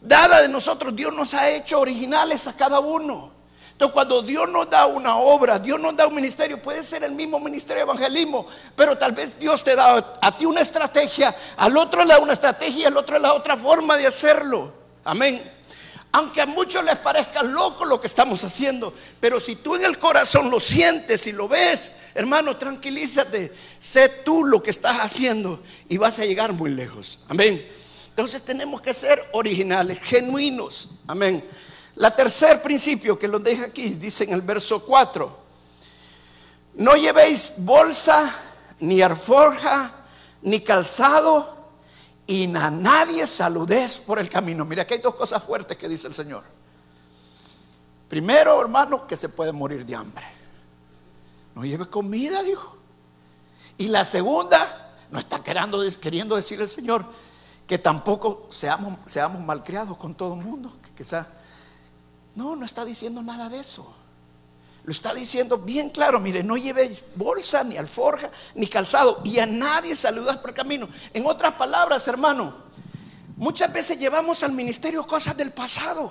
Dada 0.00 0.42
de 0.42 0.48
nosotros, 0.48 0.94
Dios 0.96 1.14
nos 1.14 1.34
ha 1.34 1.50
hecho 1.50 1.78
originales 1.78 2.46
a 2.46 2.54
cada 2.54 2.80
uno. 2.80 3.39
Entonces, 3.80 3.94
cuando 3.94 4.20
Dios 4.20 4.46
nos 4.50 4.68
da 4.68 4.84
una 4.84 5.16
obra, 5.16 5.58
Dios 5.58 5.80
nos 5.80 5.96
da 5.96 6.06
un 6.06 6.14
ministerio, 6.14 6.60
puede 6.60 6.84
ser 6.84 7.02
el 7.02 7.12
mismo 7.12 7.40
ministerio 7.40 7.76
de 7.76 7.90
evangelismo, 7.90 8.46
pero 8.76 8.98
tal 8.98 9.12
vez 9.12 9.38
Dios 9.38 9.64
te 9.64 9.74
da 9.74 10.18
a 10.20 10.36
ti 10.36 10.44
una 10.44 10.60
estrategia, 10.60 11.34
al 11.56 11.74
otro 11.78 12.04
le 12.04 12.12
da 12.12 12.18
una 12.18 12.34
estrategia 12.34 12.88
al 12.88 12.96
otro 12.98 13.16
le 13.16 13.22
da 13.22 13.32
otra 13.32 13.56
forma 13.56 13.96
de 13.96 14.06
hacerlo. 14.06 14.70
Amén. 15.02 15.42
Aunque 16.12 16.42
a 16.42 16.44
muchos 16.44 16.84
les 16.84 16.98
parezca 16.98 17.42
loco 17.42 17.86
lo 17.86 17.98
que 18.02 18.06
estamos 18.06 18.44
haciendo, 18.44 18.92
pero 19.18 19.40
si 19.40 19.56
tú 19.56 19.76
en 19.76 19.86
el 19.86 19.98
corazón 19.98 20.50
lo 20.50 20.60
sientes 20.60 21.26
y 21.26 21.32
lo 21.32 21.48
ves, 21.48 21.92
hermano, 22.14 22.58
tranquilízate, 22.58 23.50
sé 23.78 24.10
tú 24.26 24.44
lo 24.44 24.62
que 24.62 24.72
estás 24.72 24.98
haciendo 24.98 25.62
y 25.88 25.96
vas 25.96 26.18
a 26.18 26.26
llegar 26.26 26.52
muy 26.52 26.68
lejos. 26.68 27.18
Amén. 27.30 27.66
Entonces 28.10 28.42
tenemos 28.42 28.82
que 28.82 28.92
ser 28.92 29.26
originales, 29.32 30.00
genuinos. 30.02 30.90
Amén. 31.06 31.42
La 32.00 32.10
tercer 32.10 32.62
principio 32.62 33.18
que 33.18 33.28
lo 33.28 33.38
deja 33.38 33.66
aquí 33.66 33.90
dice 33.90 34.24
en 34.24 34.32
el 34.32 34.40
verso 34.40 34.82
4, 34.82 35.38
no 36.76 36.96
llevéis 36.96 37.52
bolsa, 37.58 38.34
ni 38.78 39.02
alforja, 39.02 39.92
ni 40.40 40.60
calzado, 40.60 41.58
y 42.26 42.46
a 42.56 42.70
nadie 42.70 43.26
saludez 43.26 43.98
por 43.98 44.18
el 44.18 44.30
camino. 44.30 44.64
Mira, 44.64 44.84
aquí 44.84 44.94
hay 44.94 45.00
dos 45.00 45.14
cosas 45.14 45.44
fuertes 45.44 45.76
que 45.76 45.90
dice 45.90 46.06
el 46.06 46.14
Señor. 46.14 46.42
Primero, 48.08 48.58
hermano, 48.58 49.06
que 49.06 49.14
se 49.14 49.28
puede 49.28 49.52
morir 49.52 49.84
de 49.84 49.94
hambre. 49.94 50.24
No 51.54 51.66
lleve 51.66 51.86
comida, 51.86 52.42
dijo. 52.42 52.78
Y 53.76 53.88
la 53.88 54.06
segunda, 54.06 54.94
no 55.10 55.18
está 55.18 55.42
queriendo, 55.42 55.78
decir 56.34 56.62
el 56.62 56.70
Señor 56.70 57.04
que 57.66 57.76
tampoco 57.76 58.48
seamos, 58.48 58.98
malcriados 59.44 59.98
con 59.98 60.14
todo 60.14 60.32
el 60.32 60.40
mundo. 60.40 60.72
Que 60.82 60.92
quizá, 60.92 61.26
no, 62.34 62.56
no 62.56 62.64
está 62.64 62.84
diciendo 62.84 63.22
nada 63.22 63.48
de 63.48 63.60
eso. 63.60 63.94
Lo 64.84 64.92
está 64.92 65.12
diciendo 65.12 65.58
bien 65.58 65.90
claro, 65.90 66.20
mire, 66.20 66.42
no 66.42 66.56
lleve 66.56 66.96
bolsa, 67.14 67.62
ni 67.62 67.76
alforja, 67.76 68.30
ni 68.54 68.66
calzado, 68.66 69.20
y 69.24 69.38
a 69.38 69.46
nadie 69.46 69.94
saludas 69.94 70.38
por 70.38 70.50
el 70.50 70.56
camino. 70.56 70.88
En 71.12 71.26
otras 71.26 71.52
palabras, 71.54 72.08
hermano, 72.08 72.54
muchas 73.36 73.72
veces 73.72 73.98
llevamos 73.98 74.42
al 74.42 74.52
ministerio 74.52 75.06
cosas 75.06 75.36
del 75.36 75.52
pasado, 75.52 76.10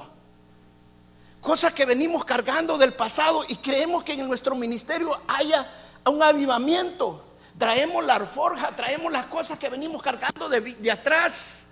cosas 1.42 1.74
que 1.74 1.86
venimos 1.86 2.24
cargando 2.26 2.78
del 2.78 2.94
pasado 2.94 3.44
y 3.48 3.56
creemos 3.56 4.04
que 4.04 4.14
en 4.14 4.28
nuestro 4.28 4.56
ministerio 4.56 5.20
haya 5.28 5.68
un 6.06 6.22
avivamiento. 6.22 7.26
Traemos 7.58 8.06
la 8.06 8.16
alforja, 8.16 8.76
traemos 8.76 9.12
las 9.12 9.26
cosas 9.26 9.58
que 9.58 9.68
venimos 9.68 10.02
cargando 10.02 10.48
de, 10.48 10.62
de 10.62 10.92
atrás. 10.92 11.66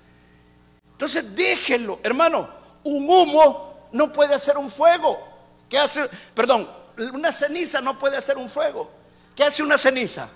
Entonces 0.93 1.35
déjenlo, 1.35 1.99
hermano, 2.03 2.49
un 2.83 3.07
humo 3.07 3.76
no 3.91 4.11
puede 4.11 4.35
hacer 4.35 4.57
un 4.57 4.69
fuego. 4.69 5.21
¿Qué 5.69 5.77
hace? 5.77 6.09
Perdón, 6.33 6.69
una 7.13 7.31
ceniza 7.31 7.81
no 7.81 7.97
puede 7.97 8.17
hacer 8.17 8.37
un 8.37 8.49
fuego. 8.49 8.89
¿Qué 9.35 9.43
hace 9.43 9.63
una 9.63 9.77
ceniza? 9.77 10.29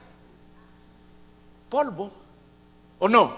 Polvo. 1.69 2.11
¿O 2.99 3.09
no? 3.09 3.35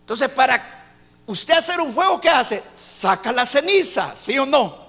Entonces, 0.00 0.28
para 0.28 0.84
usted 1.26 1.54
hacer 1.54 1.80
un 1.80 1.92
fuego, 1.92 2.20
¿qué 2.20 2.28
hace? 2.28 2.62
Saca 2.74 3.32
la 3.32 3.46
ceniza, 3.46 4.14
¿sí 4.14 4.38
o 4.38 4.46
no? 4.46 4.84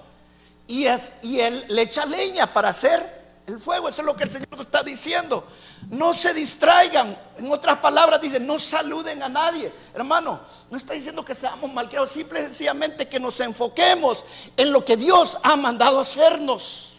Y, 0.66 0.86
y 1.22 1.40
él 1.40 1.64
le 1.68 1.82
echa 1.82 2.04
leña 2.04 2.52
para 2.52 2.68
hacer 2.68 3.25
el 3.46 3.58
fuego. 3.58 3.88
Eso 3.88 4.02
es 4.02 4.06
lo 4.06 4.16
que 4.16 4.24
el 4.24 4.30
Señor 4.30 4.60
está 4.60 4.82
diciendo. 4.82 5.46
No 5.88 6.14
se 6.14 6.34
distraigan. 6.34 7.16
En 7.38 7.50
otras 7.50 7.78
palabras, 7.78 8.20
dice, 8.20 8.40
no 8.40 8.58
saluden 8.58 9.22
a 9.22 9.28
nadie. 9.28 9.72
Hermano, 9.94 10.40
no 10.70 10.76
está 10.76 10.94
diciendo 10.94 11.24
que 11.24 11.34
seamos 11.34 11.72
malcriados, 11.72 12.10
simple 12.10 12.40
y 12.40 12.44
sencillamente 12.44 13.08
que 13.08 13.20
nos 13.20 13.38
enfoquemos 13.40 14.24
en 14.56 14.72
lo 14.72 14.84
que 14.84 14.96
Dios 14.96 15.38
ha 15.42 15.56
mandado 15.56 16.00
hacernos. 16.00 16.94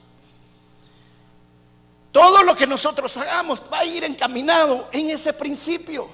Todo 2.12 2.44
lo 2.44 2.56
que 2.56 2.66
nosotros 2.66 3.16
hagamos 3.18 3.62
va 3.72 3.80
a 3.80 3.86
ir 3.86 4.04
encaminado 4.04 4.88
en 4.92 5.10
ese 5.10 5.34
principio. 5.34 6.10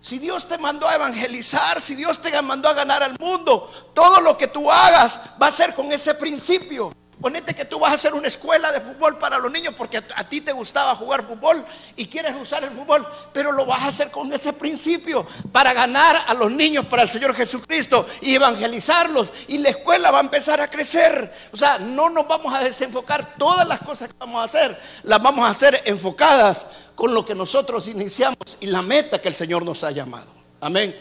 Si 0.00 0.18
Dios 0.18 0.46
te 0.46 0.58
mandó 0.58 0.86
a 0.86 0.96
evangelizar, 0.96 1.80
si 1.80 1.94
Dios 1.94 2.20
te 2.20 2.42
mandó 2.42 2.68
a 2.68 2.74
ganar 2.74 3.02
al 3.02 3.16
mundo, 3.18 3.70
todo 3.94 4.20
lo 4.20 4.36
que 4.36 4.48
tú 4.48 4.70
hagas 4.70 5.20
va 5.40 5.46
a 5.46 5.52
ser 5.52 5.74
con 5.74 5.92
ese 5.92 6.14
principio. 6.14 6.92
Ponete 7.22 7.54
que 7.54 7.64
tú 7.64 7.78
vas 7.78 7.92
a 7.92 7.94
hacer 7.94 8.14
una 8.14 8.26
escuela 8.26 8.72
de 8.72 8.80
fútbol 8.80 9.16
para 9.16 9.38
los 9.38 9.52
niños 9.52 9.74
porque 9.78 9.98
a, 9.98 10.28
ti 10.28 10.40
te 10.40 10.50
gustaba 10.50 10.96
jugar 10.96 11.24
fútbol 11.24 11.64
y 11.94 12.06
quieres 12.06 12.34
usar 12.34 12.64
el 12.64 12.70
fútbol, 12.70 13.06
pero 13.32 13.52
lo 13.52 13.64
vas 13.64 13.82
a 13.82 13.86
hacer 13.86 14.10
con 14.10 14.32
ese 14.32 14.52
principio 14.52 15.24
para 15.52 15.72
ganar 15.72 16.24
a 16.26 16.34
los 16.34 16.50
niños 16.50 16.84
para 16.86 17.04
el 17.04 17.08
Señor 17.08 17.32
Jesucristo 17.36 18.06
y 18.22 18.34
evangelizarlos. 18.34 19.32
Y 19.46 19.58
la 19.58 19.68
escuela 19.68 20.10
va 20.10 20.18
a 20.18 20.22
empezar 20.22 20.60
a 20.60 20.68
crecer. 20.68 21.32
O 21.52 21.56
sea, 21.56 21.78
no 21.78 22.10
nos 22.10 22.26
vamos 22.26 22.52
a 22.52 22.64
desenfocar 22.64 23.36
todas 23.38 23.68
las 23.68 23.78
cosas 23.82 24.08
que 24.08 24.14
vamos 24.18 24.40
a 24.40 24.44
hacer, 24.44 24.76
las 25.04 25.22
vamos 25.22 25.46
a 25.46 25.50
hacer 25.50 25.80
enfocadas 25.84 26.66
con 26.96 27.14
lo 27.14 27.24
que 27.24 27.36
nosotros 27.36 27.86
iniciamos 27.86 28.58
y 28.58 28.66
la 28.66 28.82
meta 28.82 29.20
que 29.20 29.28
el 29.28 29.36
Señor 29.36 29.64
nos 29.64 29.84
ha 29.84 29.92
llamado. 29.92 30.32
Amén. 30.60 30.92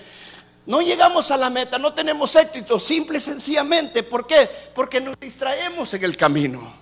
No 0.65 0.81
llegamos 0.81 1.31
a 1.31 1.37
la 1.37 1.49
meta, 1.49 1.77
no 1.77 1.93
tenemos 1.93 2.35
éxito, 2.35 2.79
simple 2.79 3.17
y 3.17 3.21
sencillamente. 3.21 4.03
¿Por 4.03 4.27
qué? 4.27 4.49
Porque 4.73 5.01
nos 5.01 5.19
distraemos 5.19 5.93
en 5.93 6.03
el 6.03 6.15
camino. 6.15 6.73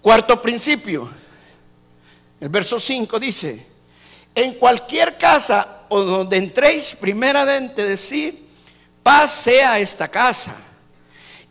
Cuarto 0.00 0.40
principio, 0.40 1.10
el 2.40 2.48
verso 2.48 2.78
5 2.78 3.18
dice, 3.18 3.66
en 4.34 4.54
cualquier 4.54 5.16
casa 5.16 5.86
o 5.88 6.02
donde 6.02 6.36
entréis 6.36 6.96
primeramente 7.00 7.82
decir, 7.82 8.46
paz 9.02 9.32
sea 9.32 9.78
esta 9.78 10.08
casa. 10.08 10.56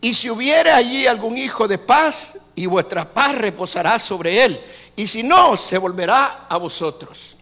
Y 0.02 0.14
si 0.14 0.30
hubiere 0.30 0.72
allí 0.72 1.08
algún 1.08 1.38
hijo 1.38 1.68
de 1.68 1.78
paz, 1.78 2.38
y 2.56 2.66
vuestra 2.66 3.12
paz 3.12 3.36
reposará 3.36 3.98
sobre 4.00 4.44
él. 4.44 4.62
Y 4.96 5.08
si 5.08 5.24
no, 5.24 5.58
se 5.58 5.78
volverá 5.78 6.46
a 6.48 6.58
vosotros. 6.58 7.38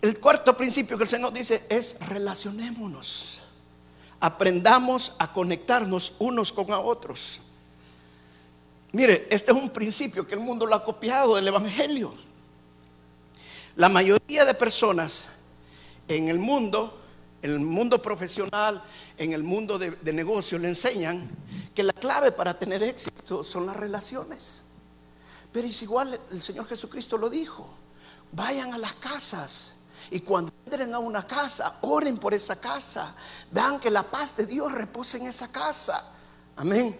El 0.00 0.20
cuarto 0.20 0.56
principio 0.56 0.96
que 0.96 1.04
el 1.04 1.10
Señor 1.10 1.32
dice 1.32 1.64
es 1.68 1.98
relacionémonos. 2.00 3.40
Aprendamos 4.20 5.12
a 5.18 5.32
conectarnos 5.32 6.12
unos 6.18 6.52
con 6.52 6.66
otros. 6.70 7.40
Mire, 8.92 9.26
este 9.30 9.52
es 9.52 9.56
un 9.56 9.70
principio 9.70 10.26
que 10.26 10.34
el 10.34 10.40
mundo 10.40 10.66
lo 10.66 10.74
ha 10.74 10.84
copiado 10.84 11.36
del 11.36 11.48
Evangelio. 11.48 12.14
La 13.76 13.88
mayoría 13.88 14.44
de 14.44 14.54
personas 14.54 15.26
en 16.06 16.28
el 16.28 16.38
mundo, 16.38 17.00
en 17.42 17.50
el 17.52 17.60
mundo 17.60 18.00
profesional, 18.00 18.82
en 19.16 19.32
el 19.32 19.42
mundo 19.42 19.78
de, 19.78 19.90
de 19.90 20.12
negocio, 20.12 20.58
le 20.58 20.68
enseñan 20.68 21.28
que 21.74 21.82
la 21.82 21.92
clave 21.92 22.32
para 22.32 22.58
tener 22.58 22.82
éxito 22.82 23.44
son 23.44 23.66
las 23.66 23.76
relaciones. 23.76 24.62
Pero 25.52 25.66
es 25.66 25.82
igual, 25.82 26.18
el 26.30 26.42
Señor 26.42 26.66
Jesucristo 26.66 27.18
lo 27.18 27.28
dijo. 27.28 27.68
Vayan 28.32 28.72
a 28.72 28.78
las 28.78 28.94
casas 28.94 29.77
y 30.10 30.20
cuando 30.20 30.52
entren 30.64 30.94
a 30.94 30.98
una 30.98 31.26
casa, 31.26 31.78
oren 31.82 32.18
por 32.18 32.34
esa 32.34 32.60
casa. 32.60 33.14
Vean 33.50 33.78
que 33.78 33.90
la 33.90 34.02
paz 34.02 34.36
de 34.36 34.46
Dios 34.46 34.72
repose 34.72 35.18
en 35.18 35.26
esa 35.26 35.50
casa. 35.50 36.04
Amén. 36.56 36.96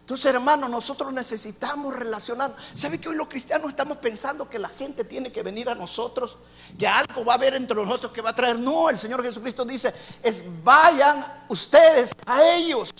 Entonces, 0.00 0.26
hermano, 0.26 0.68
nosotros 0.68 1.12
necesitamos 1.12 1.94
relacionar. 1.94 2.54
¿Sabe 2.74 2.98
que 2.98 3.08
hoy 3.08 3.16
los 3.16 3.28
cristianos 3.28 3.68
estamos 3.68 3.98
pensando 3.98 4.50
que 4.50 4.58
la 4.58 4.68
gente 4.68 5.04
tiene 5.04 5.30
que 5.30 5.42
venir 5.42 5.68
a 5.68 5.74
nosotros? 5.74 6.36
Que 6.76 6.86
algo 6.86 7.24
va 7.24 7.34
a 7.34 7.36
haber 7.36 7.54
entre 7.54 7.76
nosotros 7.76 8.12
que 8.12 8.20
va 8.20 8.30
a 8.30 8.34
traer. 8.34 8.58
No, 8.58 8.90
el 8.90 8.98
Señor 8.98 9.22
Jesucristo 9.22 9.64
dice, 9.64 9.94
es 10.22 10.42
vayan 10.62 11.24
ustedes 11.48 12.10
a 12.26 12.44
ellos. 12.44 12.90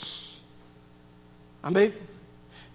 Amén. 1.61 1.93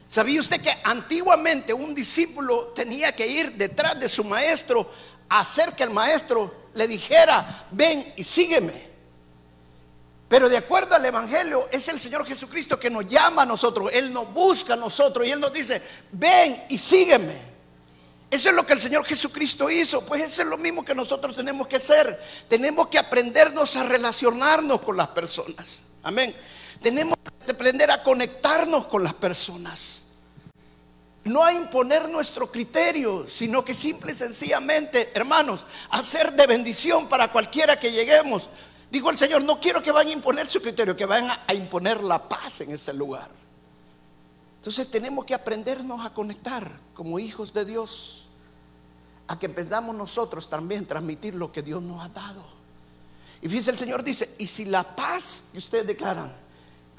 ¿Sabía 0.07 0.39
usted 0.39 0.61
que 0.61 0.73
antiguamente 0.83 1.73
un 1.73 1.95
discípulo 1.95 2.67
tenía 2.75 3.13
que 3.15 3.27
ir 3.27 3.53
detrás 3.53 3.99
de 3.99 4.07
su 4.07 4.23
maestro 4.23 4.89
a 5.29 5.39
hacer 5.39 5.73
que 5.73 5.83
el 5.83 5.89
maestro 5.89 6.66
le 6.77 6.87
dijera, 6.87 7.65
ven 7.71 8.13
y 8.15 8.23
sígueme. 8.23 8.87
Pero 10.29 10.49
de 10.49 10.57
acuerdo 10.57 10.95
al 10.95 11.05
Evangelio, 11.05 11.67
es 11.71 11.87
el 11.87 11.99
Señor 11.99 12.25
Jesucristo 12.25 12.79
que 12.79 12.89
nos 12.89 13.07
llama 13.07 13.43
a 13.43 13.45
nosotros, 13.45 13.89
Él 13.93 14.11
nos 14.13 14.31
busca 14.33 14.73
a 14.73 14.77
nosotros 14.77 15.25
y 15.25 15.31
Él 15.31 15.39
nos 15.39 15.51
dice, 15.51 15.81
ven 16.11 16.65
y 16.69 16.77
sígueme. 16.77 17.57
Eso 18.29 18.49
es 18.49 18.55
lo 18.55 18.65
que 18.65 18.73
el 18.73 18.81
Señor 18.81 19.05
Jesucristo 19.05 19.69
hizo, 19.69 20.05
pues 20.05 20.21
eso 20.21 20.41
es 20.41 20.47
lo 20.47 20.57
mismo 20.57 20.83
que 20.83 20.93
nosotros 20.93 21.35
tenemos 21.35 21.67
que 21.67 21.77
hacer. 21.77 22.21
Tenemos 22.49 22.87
que 22.87 22.99
aprendernos 22.99 23.75
a 23.77 23.83
relacionarnos 23.83 24.81
con 24.81 24.97
las 24.97 25.07
personas. 25.07 25.83
Amén. 26.03 26.35
Tenemos 26.81 27.17
que 27.45 27.51
aprender 27.51 27.89
a 27.89 28.03
conectarnos 28.03 28.85
con 28.85 29.03
las 29.03 29.13
personas 29.13 30.06
no 31.27 31.43
a 31.43 31.53
imponer 31.53 32.09
nuestro 32.09 32.51
criterio, 32.51 33.27
sino 33.27 33.63
que 33.63 33.73
simple 33.73 34.11
y 34.11 34.15
sencillamente, 34.15 35.11
hermanos, 35.13 35.65
hacer 35.91 36.33
de 36.33 36.47
bendición 36.47 37.07
para 37.07 37.31
cualquiera 37.31 37.79
que 37.79 37.91
lleguemos. 37.91 38.49
Digo 38.89 39.09
el 39.09 39.17
Señor, 39.17 39.43
no 39.43 39.59
quiero 39.59 39.83
que 39.83 39.91
vayan 39.91 40.11
a 40.11 40.13
imponer 40.13 40.47
su 40.47 40.61
criterio, 40.61 40.95
que 40.95 41.05
vayan 41.05 41.37
a 41.45 41.53
imponer 41.53 42.01
la 42.03 42.27
paz 42.27 42.61
en 42.61 42.71
ese 42.71 42.93
lugar. 42.93 43.29
Entonces 44.57 44.89
tenemos 44.89 45.25
que 45.25 45.33
aprendernos 45.33 46.05
a 46.05 46.13
conectar 46.13 46.69
como 46.93 47.19
hijos 47.19 47.53
de 47.53 47.65
Dios, 47.65 48.27
a 49.27 49.37
que 49.37 49.45
empezamos 49.45 49.95
nosotros 49.95 50.49
también 50.49 50.85
transmitir 50.85 51.35
lo 51.35 51.51
que 51.51 51.61
Dios 51.61 51.81
nos 51.81 52.03
ha 52.03 52.09
dado. 52.09 52.45
Y 53.41 53.49
fíjense, 53.49 53.71
el 53.71 53.77
Señor 53.77 54.03
dice, 54.03 54.35
y 54.37 54.47
si 54.47 54.65
la 54.65 54.83
paz 54.95 55.45
que 55.51 55.57
ustedes 55.57 55.85
declaran, 55.85 56.33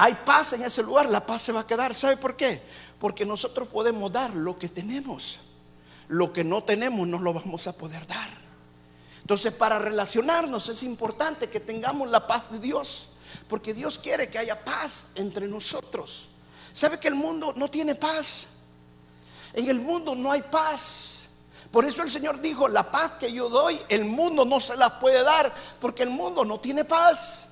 hay 0.01 0.15
paz 0.15 0.53
en 0.53 0.63
ese 0.63 0.81
lugar, 0.85 1.11
la 1.11 1.27
paz 1.27 1.43
se 1.43 1.51
va 1.51 1.61
a 1.61 1.67
quedar. 1.67 1.93
¿Sabe 1.93 2.17
por 2.17 2.37
qué? 2.37 2.63
Porque 3.01 3.27
nosotros 3.27 3.67
podemos 3.67 4.13
dar 4.13 4.33
lo 4.33 4.57
que 4.57 4.69
tenemos. 4.69 5.41
Lo 6.07 6.33
que 6.33 6.45
no 6.45 6.63
tenemos 6.63 7.07
no 7.09 7.19
lo 7.19 7.35
vamos 7.35 7.67
a 7.67 7.73
poder 7.73 8.07
dar. 8.07 8.31
Entonces, 9.21 9.53
para 9.53 9.81
relacionarnos 9.81 10.69
es 10.69 10.85
importante 10.85 11.51
que 11.51 11.59
tengamos 11.59 12.09
la 12.09 12.29
paz 12.29 12.53
de 12.53 12.61
Dios. 12.61 13.09
Porque 13.49 13.75
Dios 13.75 13.99
quiere 13.99 14.31
que 14.31 14.39
haya 14.39 14.65
paz 14.65 15.09
entre 15.17 15.49
nosotros. 15.49 16.29
¿Sabe 16.73 17.01
que 17.01 17.09
el 17.09 17.17
mundo 17.17 17.53
no 17.57 17.69
tiene 17.69 17.97
paz? 17.97 18.47
En 19.53 19.69
el 19.69 19.81
mundo 19.81 20.15
no 20.15 20.31
hay 20.31 20.43
paz. 20.43 21.25
Por 21.73 21.85
eso 21.85 22.05
el 22.05 22.11
Señor 22.13 22.41
dijo, 22.41 22.69
la 22.69 22.89
paz 22.89 23.15
que 23.19 23.33
yo 23.33 23.49
doy, 23.49 23.81
el 23.89 24.05
mundo 24.05 24.45
no 24.45 24.61
se 24.61 24.77
la 24.77 25.01
puede 25.01 25.25
dar 25.25 25.53
porque 25.81 26.05
el 26.05 26.11
mundo 26.11 26.45
no 26.45 26.61
tiene 26.61 26.85
paz. 26.85 27.48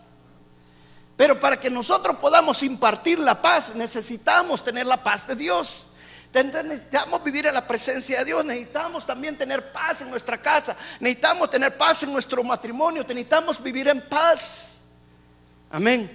Pero 1.16 1.40
para 1.40 1.58
que 1.58 1.70
nosotros 1.70 2.16
podamos 2.16 2.62
impartir 2.62 3.18
la 3.18 3.40
paz, 3.40 3.74
necesitamos 3.74 4.62
tener 4.62 4.86
la 4.86 5.02
paz 5.02 5.26
de 5.26 5.34
Dios. 5.34 5.86
Necesitamos 6.34 7.24
vivir 7.24 7.46
en 7.46 7.54
la 7.54 7.66
presencia 7.66 8.18
de 8.18 8.26
Dios, 8.26 8.44
necesitamos 8.44 9.06
también 9.06 9.38
tener 9.38 9.72
paz 9.72 10.02
en 10.02 10.10
nuestra 10.10 10.36
casa, 10.36 10.76
necesitamos 11.00 11.48
tener 11.48 11.78
paz 11.78 12.02
en 12.02 12.12
nuestro 12.12 12.44
matrimonio, 12.44 13.02
necesitamos 13.02 13.62
vivir 13.62 13.88
en 13.88 14.02
paz. 14.02 14.82
Amén. 15.70 16.10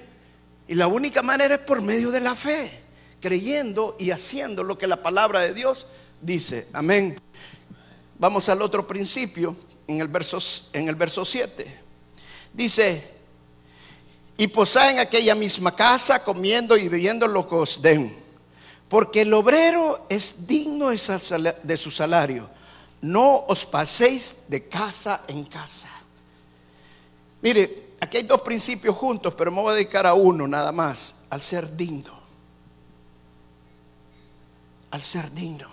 Y 0.68 0.76
la 0.76 0.86
única 0.86 1.24
manera 1.24 1.56
es 1.56 1.62
por 1.62 1.82
medio 1.82 2.12
de 2.12 2.22
la 2.22 2.36
fe, 2.36 2.84
creyendo 3.20 3.96
y 3.98 4.12
haciendo 4.12 4.64
lo 4.64 4.78
que 4.78 4.86
la 4.86 5.02
palabra 5.02 5.40
de 5.40 5.56
Dios 5.56 5.88
dice. 6.22 6.68
Amén. 6.74 7.20
Vamos 8.20 8.48
al 8.50 8.62
otro 8.62 8.86
principio 8.86 9.56
en 9.88 10.02
el 10.02 10.08
verso, 10.08 10.38
en 10.74 10.88
el 10.88 10.96
verso 10.96 11.26
7. 11.26 11.66
Dice, 12.54 13.21
y 14.42 14.48
posá 14.48 14.90
en 14.90 14.98
aquella 14.98 15.36
misma 15.36 15.76
casa 15.76 16.24
comiendo 16.24 16.76
y 16.76 16.88
bebiendo 16.88 17.28
lo 17.28 17.48
que 17.48 17.56
os 17.56 17.82
den 17.82 18.22
porque 18.92 19.22
el 19.22 19.34
obrero 19.34 20.06
es 20.10 20.48
digno 20.48 20.90
de 20.90 21.78
su 21.78 21.92
salario. 21.92 22.50
No 23.00 23.46
os 23.48 23.66
paséis 23.66 24.48
de 24.50 24.68
casa 24.68 25.22
en 25.30 25.46
casa. 25.46 25.88
Mire, 27.42 27.94
aquí 28.02 28.18
hay 28.18 28.24
dos 28.24 28.42
principios 28.42 28.94
juntos, 28.98 29.34
pero 29.34 29.50
me 29.50 29.62
voy 29.62 29.72
a 29.72 29.76
dedicar 29.76 30.06
a 30.06 30.14
uno 30.14 30.46
nada 30.46 30.74
más, 30.74 31.24
al 31.30 31.42
ser 31.42 31.74
digno. 31.78 32.20
Al 34.92 35.02
ser 35.02 35.32
digno. 35.32 35.70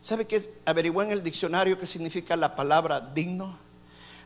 ¿Sabe 0.00 0.26
qué 0.26 0.36
es? 0.36 0.48
Averiguó 0.64 1.02
en 1.02 1.10
el 1.10 1.22
diccionario 1.22 1.78
qué 1.78 1.84
significa 1.84 2.38
la 2.38 2.56
palabra 2.56 3.00
digno. 3.00 3.63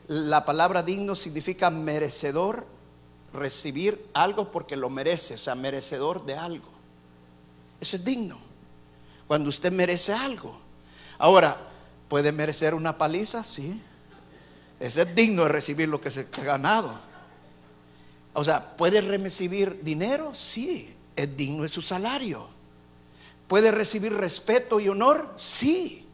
La 0.09 0.43
palabra 0.43 0.81
digno 0.81 1.13
significa 1.13 1.69
merecedor, 1.69 2.65
recibir 3.31 4.09
algo 4.15 4.51
porque 4.51 4.75
lo 4.75 4.89
merece, 4.89 5.35
o 5.35 5.37
sea, 5.37 5.53
merecedor 5.53 6.25
de 6.25 6.35
algo. 6.35 6.67
Eso 7.79 7.97
es 7.97 8.03
digno. 8.03 8.39
Cuando 9.27 9.49
usted 9.49 9.71
merece 9.71 10.11
algo. 10.11 10.57
Ahora, 11.19 11.55
¿puede 12.07 12.31
merecer 12.31 12.73
una 12.73 12.97
paliza? 12.97 13.43
Sí. 13.43 13.79
Ese 14.79 15.03
es 15.03 15.13
digno 15.13 15.43
de 15.43 15.49
recibir 15.49 15.87
lo 15.87 16.01
que 16.01 16.09
se 16.09 16.21
ha 16.21 16.43
ganado. 16.43 16.91
O 18.33 18.43
sea, 18.43 18.75
¿puede 18.77 19.01
recibir 19.01 19.83
dinero? 19.83 20.33
Sí. 20.33 20.95
Es 21.15 21.37
digno 21.37 21.61
de 21.61 21.69
su 21.69 21.83
salario. 21.83 22.47
¿Puede 23.47 23.69
recibir 23.69 24.11
respeto 24.15 24.79
y 24.79 24.89
honor? 24.89 25.35
Sí. 25.37 26.08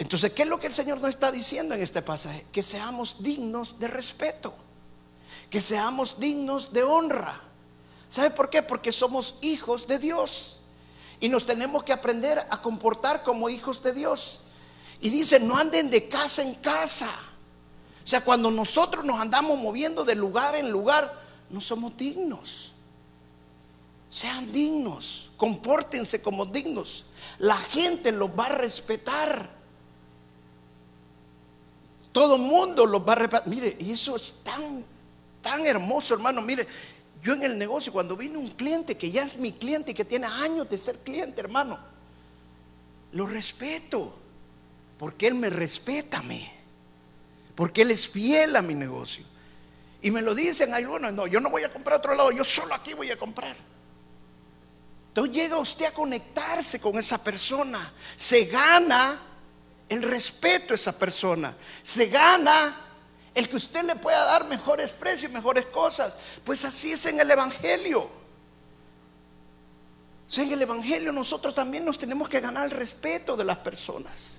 Entonces, 0.00 0.30
¿qué 0.30 0.44
es 0.44 0.48
lo 0.48 0.58
que 0.58 0.66
el 0.66 0.74
Señor 0.74 0.98
nos 0.98 1.10
está 1.10 1.30
diciendo 1.30 1.74
en 1.74 1.82
este 1.82 2.00
pasaje? 2.00 2.46
Que 2.50 2.62
seamos 2.62 3.16
dignos 3.22 3.78
de 3.78 3.86
respeto. 3.86 4.54
Que 5.50 5.60
seamos 5.60 6.18
dignos 6.18 6.72
de 6.72 6.82
honra. 6.82 7.38
¿Sabe 8.08 8.30
por 8.30 8.48
qué? 8.48 8.62
Porque 8.62 8.92
somos 8.92 9.34
hijos 9.42 9.86
de 9.86 9.98
Dios. 9.98 10.60
Y 11.20 11.28
nos 11.28 11.44
tenemos 11.44 11.84
que 11.84 11.92
aprender 11.92 12.38
a 12.38 12.62
comportar 12.62 13.22
como 13.22 13.50
hijos 13.50 13.82
de 13.82 13.92
Dios. 13.92 14.40
Y 15.02 15.10
dice, 15.10 15.38
no 15.38 15.58
anden 15.58 15.90
de 15.90 16.08
casa 16.08 16.40
en 16.40 16.54
casa. 16.54 17.10
O 18.02 18.08
sea, 18.08 18.24
cuando 18.24 18.50
nosotros 18.50 19.04
nos 19.04 19.20
andamos 19.20 19.58
moviendo 19.58 20.06
de 20.06 20.14
lugar 20.14 20.54
en 20.54 20.70
lugar, 20.70 21.14
no 21.50 21.60
somos 21.60 21.94
dignos. 21.98 22.72
Sean 24.08 24.50
dignos, 24.50 25.30
compórtense 25.36 26.22
como 26.22 26.46
dignos. 26.46 27.04
La 27.38 27.58
gente 27.58 28.12
los 28.12 28.30
va 28.30 28.46
a 28.46 28.54
respetar. 28.54 29.59
Todo 32.12 32.36
el 32.36 32.42
mundo 32.42 32.86
los 32.86 33.06
va 33.06 33.12
a 33.12 33.16
respetar. 33.16 33.48
Mire, 33.48 33.76
y 33.78 33.92
eso 33.92 34.16
es 34.16 34.34
tan, 34.42 34.84
tan 35.40 35.64
hermoso, 35.66 36.14
hermano. 36.14 36.42
Mire, 36.42 36.66
yo 37.22 37.34
en 37.34 37.42
el 37.42 37.58
negocio, 37.58 37.92
cuando 37.92 38.16
viene 38.16 38.38
un 38.38 38.48
cliente 38.48 38.96
que 38.96 39.10
ya 39.10 39.22
es 39.22 39.36
mi 39.36 39.52
cliente 39.52 39.92
y 39.92 39.94
que 39.94 40.04
tiene 40.04 40.26
años 40.26 40.68
de 40.68 40.78
ser 40.78 40.96
cliente, 40.98 41.40
hermano, 41.40 41.78
lo 43.12 43.26
respeto. 43.26 44.16
Porque 44.98 45.28
él 45.28 45.34
me 45.34 45.48
respeta 45.50 46.18
a 46.18 46.22
mí. 46.22 46.46
Porque 47.54 47.82
él 47.82 47.90
es 47.90 48.08
fiel 48.08 48.56
a 48.56 48.62
mi 48.62 48.74
negocio. 48.74 49.24
Y 50.02 50.10
me 50.10 50.22
lo 50.22 50.34
dicen 50.34 50.74
algunos, 50.74 51.12
no, 51.12 51.26
yo 51.26 51.40
no 51.40 51.50
voy 51.50 51.62
a 51.62 51.72
comprar 51.72 51.94
a 51.94 51.98
otro 51.98 52.14
lado, 52.14 52.32
yo 52.32 52.42
solo 52.42 52.74
aquí 52.74 52.94
voy 52.94 53.10
a 53.10 53.18
comprar. 53.18 53.56
Entonces 55.08 55.34
llega 55.34 55.58
usted 55.58 55.86
a 55.86 55.92
conectarse 55.92 56.80
con 56.80 56.96
esa 56.98 57.22
persona. 57.22 57.92
Se 58.16 58.46
gana 58.46 59.20
el 59.90 60.02
respeto 60.02 60.72
a 60.72 60.76
esa 60.76 60.96
persona. 60.96 61.54
Se 61.82 62.06
gana 62.06 62.74
el 63.34 63.48
que 63.48 63.56
usted 63.56 63.82
le 63.82 63.96
pueda 63.96 64.24
dar 64.24 64.46
mejores 64.46 64.92
precios, 64.92 65.30
mejores 65.30 65.66
cosas. 65.66 66.16
Pues 66.44 66.64
así 66.64 66.92
es 66.92 67.04
en 67.06 67.20
el 67.20 67.30
Evangelio. 67.30 68.08
En 70.36 70.52
el 70.52 70.62
Evangelio 70.62 71.12
nosotros 71.12 71.52
también 71.54 71.84
nos 71.84 71.98
tenemos 71.98 72.28
que 72.28 72.40
ganar 72.40 72.66
el 72.66 72.70
respeto 72.70 73.36
de 73.36 73.44
las 73.44 73.58
personas. 73.58 74.38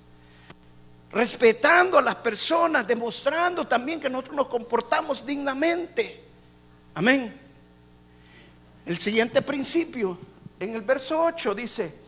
Respetando 1.10 1.98
a 1.98 2.02
las 2.02 2.16
personas, 2.16 2.86
demostrando 2.86 3.66
también 3.66 4.00
que 4.00 4.08
nosotros 4.08 4.34
nos 4.34 4.46
comportamos 4.46 5.24
dignamente. 5.26 6.24
Amén. 6.94 7.38
El 8.86 8.96
siguiente 8.96 9.42
principio, 9.42 10.18
en 10.58 10.74
el 10.74 10.80
verso 10.80 11.22
8, 11.24 11.54
dice, 11.54 12.01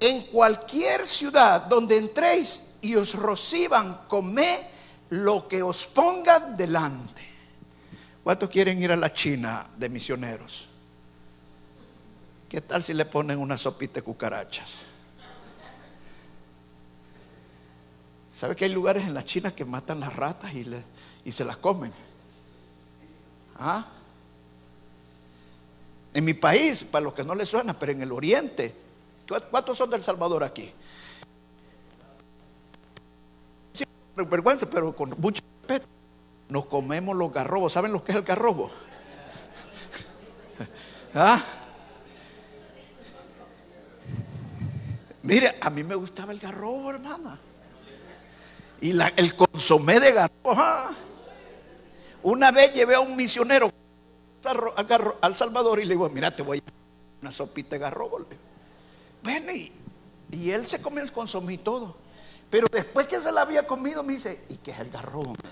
en 0.00 0.22
cualquier 0.26 1.06
ciudad 1.06 1.62
donde 1.62 1.98
entréis 1.98 2.74
y 2.80 2.94
os 2.94 3.14
reciban, 3.14 4.02
comed 4.06 4.58
lo 5.10 5.48
que 5.48 5.62
os 5.62 5.86
pongan 5.86 6.56
delante. 6.56 7.22
¿Cuántos 8.22 8.50
quieren 8.50 8.80
ir 8.80 8.92
a 8.92 8.96
la 8.96 9.12
China 9.12 9.66
de 9.76 9.88
misioneros? 9.88 10.66
¿Qué 12.48 12.60
tal 12.60 12.82
si 12.82 12.94
le 12.94 13.04
ponen 13.04 13.38
una 13.38 13.58
sopita 13.58 13.94
de 13.94 14.02
cucarachas? 14.02 14.70
¿Sabe 18.32 18.54
que 18.54 18.66
hay 18.66 18.72
lugares 18.72 19.04
en 19.04 19.14
la 19.14 19.24
China 19.24 19.50
que 19.50 19.64
matan 19.64 20.00
las 20.00 20.14
ratas 20.14 20.54
y, 20.54 20.64
y 21.24 21.32
se 21.32 21.44
las 21.44 21.56
comen? 21.56 21.92
¿Ah? 23.58 23.84
En 26.14 26.24
mi 26.24 26.34
país, 26.34 26.84
para 26.84 27.04
los 27.04 27.14
que 27.14 27.24
no 27.24 27.34
les 27.34 27.48
suena, 27.48 27.76
pero 27.76 27.92
en 27.92 28.02
el 28.02 28.12
oriente, 28.12 28.74
¿cuántos 29.50 29.76
son 29.76 29.90
del 29.90 30.02
Salvador 30.02 30.44
aquí? 30.44 30.72
vergüenza, 34.24 34.68
pero 34.68 34.94
con 34.94 35.14
mucho 35.18 35.42
respeto, 35.62 35.86
nos 36.48 36.66
comemos 36.66 37.16
los 37.16 37.32
garrobos. 37.32 37.72
¿Saben 37.72 37.92
lo 37.92 38.02
que 38.02 38.12
es 38.12 38.18
el 38.18 38.24
garrobo? 38.24 38.70
¿Ah? 41.14 41.42
Mire, 45.22 45.56
a 45.60 45.70
mí 45.70 45.84
me 45.84 45.94
gustaba 45.94 46.32
el 46.32 46.38
garrobo, 46.38 46.90
hermana. 46.90 47.38
Y 48.80 48.90
el 49.16 49.36
consomé 49.36 50.00
de 50.00 50.12
garrobo. 50.12 50.52
¿ah? 50.56 50.90
Una 52.22 52.50
vez 52.50 52.72
llevé 52.72 52.94
a 52.94 53.00
un 53.00 53.14
misionero 53.16 53.70
al 55.20 55.36
Salvador 55.36 55.80
y 55.80 55.84
le 55.84 55.94
digo, 55.94 56.08
mira, 56.08 56.34
te 56.34 56.42
voy 56.42 56.58
a 56.58 56.62
una 57.20 57.32
sopita 57.32 57.70
de 57.70 57.78
garrobo. 57.80 58.26
Bueno, 59.22 59.52
y, 59.52 59.72
él 60.50 60.66
se 60.66 60.80
comió 60.80 61.02
el 61.02 61.12
consomé 61.12 61.54
y 61.54 61.58
todo. 61.58 61.96
Pero 62.50 62.66
después 62.70 63.06
que 63.06 63.20
se 63.20 63.32
la 63.32 63.42
había 63.42 63.66
comido, 63.66 64.02
me 64.02 64.14
dice, 64.14 64.44
¿y 64.48 64.56
qué 64.56 64.70
es 64.70 64.80
el 64.80 64.90
garrobo? 64.90 65.34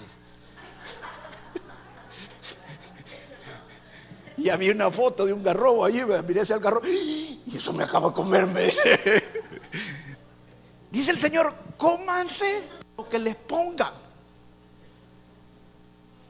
Y 4.38 4.50
había 4.50 4.70
una 4.72 4.90
foto 4.90 5.24
de 5.24 5.32
un 5.32 5.42
garrobo 5.42 5.82
allí, 5.82 6.02
miré 6.28 6.42
ese 6.42 6.58
garrobo, 6.58 6.86
y 6.86 7.40
eso 7.56 7.72
me 7.72 7.84
acaba 7.84 8.08
de 8.08 8.14
comerme. 8.14 8.68
Dice 10.90 11.10
el 11.10 11.18
Señor, 11.18 11.54
cómanse 11.78 12.62
lo 12.98 13.08
que 13.08 13.18
les 13.18 13.34
pongan. 13.34 13.94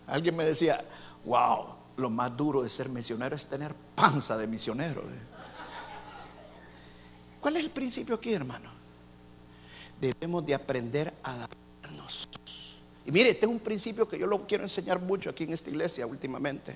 Alguien 0.07 0.37
me 0.37 0.45
decía, 0.45 0.85
wow, 1.25 1.77
lo 1.97 2.11
más 2.11 2.37
duro 2.37 2.63
de 2.63 2.69
ser 2.69 2.89
misionero 2.89 3.35
es 3.35 3.47
tener 3.47 3.75
panza 3.95 4.37
de 4.37 4.47
misionero. 4.47 5.03
¿Cuál 7.47 7.59
es 7.59 7.63
el 7.63 7.71
principio 7.71 8.17
aquí, 8.17 8.33
hermano? 8.33 8.69
debemos 10.01 10.45
de 10.45 10.53
aprender 10.53 11.15
a 11.23 11.33
adaptarnos. 11.35 12.29
Y 13.07 13.13
mire, 13.13 13.35
tengo 13.35 13.53
un 13.53 13.61
principio 13.61 14.09
que 14.09 14.19
yo 14.19 14.27
lo 14.27 14.49
quiero 14.49 14.65
enseñar 14.65 15.01
mucho 15.01 15.31
aquí 15.31 15.45
en 15.45 15.53
esta 15.53 15.71
iglesia 15.71 16.09
últimamente. 16.09 16.75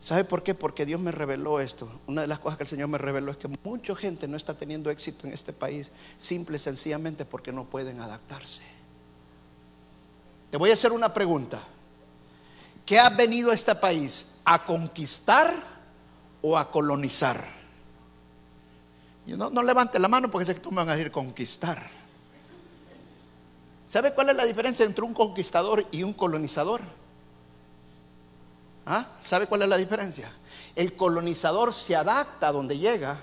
¿Sabe 0.00 0.24
por 0.24 0.42
qué? 0.42 0.52
Porque 0.52 0.84
Dios 0.84 1.00
me 1.00 1.12
reveló 1.12 1.60
esto. 1.60 1.88
Una 2.08 2.22
de 2.22 2.26
las 2.26 2.40
cosas 2.40 2.56
que 2.56 2.64
el 2.64 2.68
Señor 2.68 2.88
me 2.88 2.98
reveló 2.98 3.30
es 3.30 3.36
que 3.36 3.46
mucha 3.62 3.94
gente 3.94 4.26
no 4.26 4.36
está 4.36 4.52
teniendo 4.52 4.90
éxito 4.90 5.28
en 5.28 5.32
este 5.32 5.52
país, 5.52 5.92
simple 6.16 6.56
y 6.56 6.58
sencillamente 6.58 7.24
porque 7.24 7.52
no 7.52 7.64
pueden 7.64 8.00
adaptarse. 8.00 8.64
Te 10.50 10.56
voy 10.56 10.70
a 10.70 10.72
hacer 10.72 10.90
una 10.90 11.14
pregunta. 11.14 11.62
¿qué 12.84 12.98
has 12.98 13.16
venido 13.16 13.52
a 13.52 13.54
este 13.54 13.76
país? 13.76 14.38
¿A 14.44 14.64
conquistar 14.64 15.54
o 16.42 16.58
a 16.58 16.68
colonizar? 16.68 17.57
No, 19.36 19.62
levante 19.62 19.98
la 19.98 20.08
mano 20.08 20.30
porque 20.30 20.46
sé 20.46 20.54
que 20.54 20.60
tú 20.60 20.70
me 20.70 20.76
van 20.76 20.88
a 20.88 20.96
decir 20.96 21.12
conquistar. 21.12 21.86
¿Sabe 23.86 24.12
cuál 24.14 24.30
es 24.30 24.36
la 24.36 24.44
diferencia 24.44 24.84
entre 24.84 25.04
un 25.04 25.14
conquistador 25.14 25.86
y 25.90 26.02
un 26.02 26.12
colonizador? 26.12 26.80
¿Ah? 28.86 29.06
¿Sabe 29.20 29.46
cuál 29.46 29.62
es 29.62 29.68
la 29.68 29.76
diferencia? 29.76 30.30
El 30.74 30.94
colonizador 30.94 31.74
se 31.74 31.96
adapta 31.96 32.48
a 32.48 32.52
donde 32.52 32.78
llega, 32.78 33.18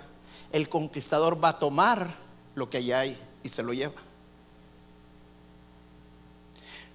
el 0.52 0.70
conquistador 0.70 1.44
va 1.44 1.50
a 1.50 1.60
tomar 1.60 2.14
lo 2.56 2.70
que 2.70 2.78
allá 2.78 3.00
hay 3.00 3.18
y 3.44 3.50
se 3.50 3.64
lo 3.64 3.74
lleva. 3.74 4.02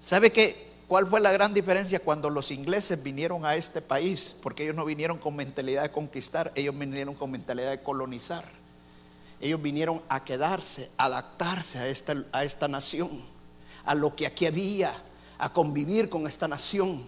¿Sabe 0.00 0.30
qué? 0.30 0.70
¿Cuál 0.88 1.06
fue 1.06 1.20
la 1.20 1.30
gran 1.30 1.54
diferencia 1.54 2.00
cuando 2.00 2.30
los 2.30 2.50
ingleses 2.50 3.02
vinieron 3.02 3.44
a 3.44 3.54
este 3.54 3.80
país? 3.80 4.34
Porque 4.42 4.64
ellos 4.64 4.74
no 4.74 4.84
vinieron 4.84 5.18
con 5.18 5.36
mentalidad 5.36 5.82
de 5.82 5.92
conquistar, 5.92 6.50
ellos 6.54 6.76
vinieron 6.76 7.14
con 7.14 7.30
mentalidad 7.30 7.70
de 7.70 7.82
colonizar. 7.82 8.59
Ellos 9.40 9.61
vinieron 9.61 10.03
a 10.09 10.22
quedarse, 10.22 10.90
a 10.96 11.07
adaptarse 11.07 11.79
a 11.79 11.88
esta, 11.88 12.14
a 12.33 12.44
esta 12.44 12.68
nación, 12.68 13.22
a 13.85 13.94
lo 13.94 14.14
que 14.14 14.26
aquí 14.26 14.46
había, 14.46 14.92
a 15.38 15.53
convivir 15.53 16.09
con 16.09 16.26
esta 16.26 16.46
nación. 16.46 17.05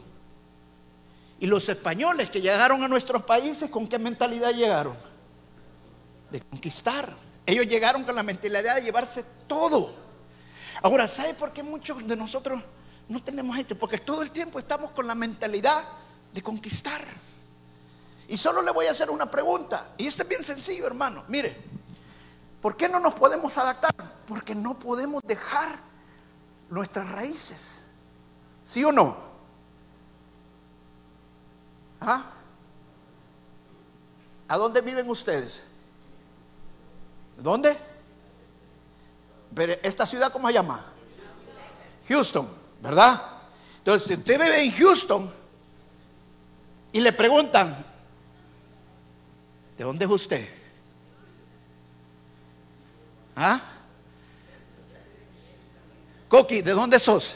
Y 1.38 1.46
los 1.46 1.68
españoles 1.68 2.30
que 2.30 2.40
llegaron 2.40 2.82
a 2.82 2.88
nuestros 2.88 3.22
países, 3.24 3.68
¿con 3.70 3.86
qué 3.86 3.98
mentalidad 3.98 4.52
llegaron? 4.52 4.96
De 6.30 6.40
conquistar. 6.40 7.12
Ellos 7.44 7.66
llegaron 7.66 8.04
con 8.04 8.14
la 8.14 8.22
mentalidad 8.22 8.76
de 8.76 8.82
llevarse 8.82 9.24
todo. 9.46 9.92
Ahora, 10.82 11.06
¿sabe 11.06 11.34
por 11.34 11.52
qué 11.52 11.62
muchos 11.62 12.06
de 12.06 12.16
nosotros 12.16 12.62
no 13.08 13.22
tenemos 13.22 13.56
gente, 13.56 13.74
porque 13.74 13.98
todo 13.98 14.22
el 14.22 14.30
tiempo 14.30 14.58
estamos 14.58 14.90
con 14.92 15.06
la 15.06 15.14
mentalidad 15.14 15.84
de 16.32 16.42
conquistar. 16.42 17.02
Y 18.28 18.36
solo 18.36 18.62
le 18.62 18.70
voy 18.70 18.86
a 18.86 18.92
hacer 18.92 19.10
una 19.10 19.30
pregunta, 19.30 19.90
y 19.98 20.06
esto 20.06 20.22
es 20.22 20.28
bien 20.28 20.42
sencillo, 20.42 20.86
hermano. 20.86 21.24
Mire, 21.28 21.54
¿por 22.62 22.76
qué 22.76 22.88
no 22.88 22.98
nos 22.98 23.14
podemos 23.14 23.58
adaptar? 23.58 23.92
Porque 24.26 24.54
no 24.54 24.78
podemos 24.78 25.20
dejar 25.24 25.78
nuestras 26.70 27.10
raíces. 27.10 27.82
¿Sí 28.64 28.82
o 28.84 28.90
no? 28.90 29.14
¿Ah? 32.00 32.24
¿A 34.48 34.56
dónde 34.56 34.80
viven 34.80 35.10
ustedes? 35.10 35.64
¿Dónde? 37.36 37.76
Pero 39.54 39.74
esta 39.82 40.06
ciudad, 40.06 40.32
¿cómo 40.32 40.48
se 40.48 40.54
llama? 40.54 40.82
Houston. 42.08 42.62
¿verdad? 42.82 43.22
Entonces, 43.78 44.08
si 44.08 44.14
usted 44.14 44.40
vive 44.40 44.64
en 44.64 44.72
Houston 44.72 45.30
y 46.90 47.00
le 47.00 47.12
preguntan, 47.12 47.74
¿de 49.78 49.84
dónde 49.84 50.04
es 50.04 50.10
usted? 50.10 50.61
¿Ah? 53.44 53.60
Coqui, 56.28 56.62
¿de 56.62 56.70
dónde 56.70 57.00
sos? 57.00 57.34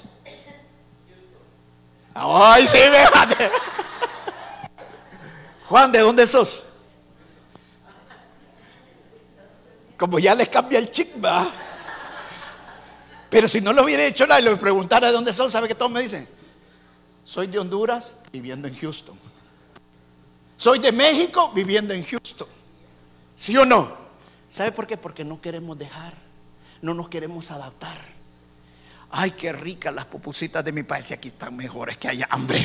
Ay, 2.14 2.64
sí, 2.68 2.78
véate. 2.90 3.50
Juan, 5.68 5.90
¿de 5.90 5.98
dónde 5.98 6.24
sos? 6.28 6.62
Como 9.98 10.20
ya 10.20 10.36
les 10.36 10.48
cambia 10.48 10.78
el 10.78 10.92
chip, 10.92 11.16
¿verdad? 11.16 11.48
Pero 13.28 13.48
si 13.48 13.60
no 13.60 13.72
lo 13.72 13.82
hubiera 13.82 14.04
hecho 14.04 14.28
nada 14.28 14.40
y 14.40 14.54
preguntara 14.54 15.08
de 15.08 15.12
dónde 15.12 15.34
son, 15.34 15.50
¿sabe 15.50 15.66
que 15.66 15.74
todos 15.74 15.90
me 15.90 16.02
dicen? 16.02 16.28
Soy 17.24 17.48
de 17.48 17.58
Honduras 17.58 18.12
viviendo 18.30 18.68
en 18.68 18.76
Houston. 18.76 19.18
Soy 20.56 20.78
de 20.78 20.92
México 20.92 21.50
viviendo 21.52 21.92
en 21.94 22.04
Houston. 22.04 22.46
¿Sí 23.34 23.56
o 23.56 23.66
no? 23.66 24.05
¿Sabe 24.48 24.72
por 24.72 24.86
qué? 24.86 24.96
Porque 24.96 25.24
no 25.24 25.40
queremos 25.40 25.78
dejar, 25.78 26.14
no 26.82 26.94
nos 26.94 27.08
queremos 27.08 27.50
adaptar. 27.50 27.98
Ay, 29.10 29.32
qué 29.32 29.52
ricas 29.52 29.94
las 29.94 30.04
pupusitas 30.06 30.64
de 30.64 30.72
mi 30.72 30.82
país, 30.82 31.10
y 31.10 31.14
aquí 31.14 31.28
están 31.28 31.56
mejores 31.56 31.96
que 31.96 32.08
haya 32.08 32.26
hambre. 32.30 32.58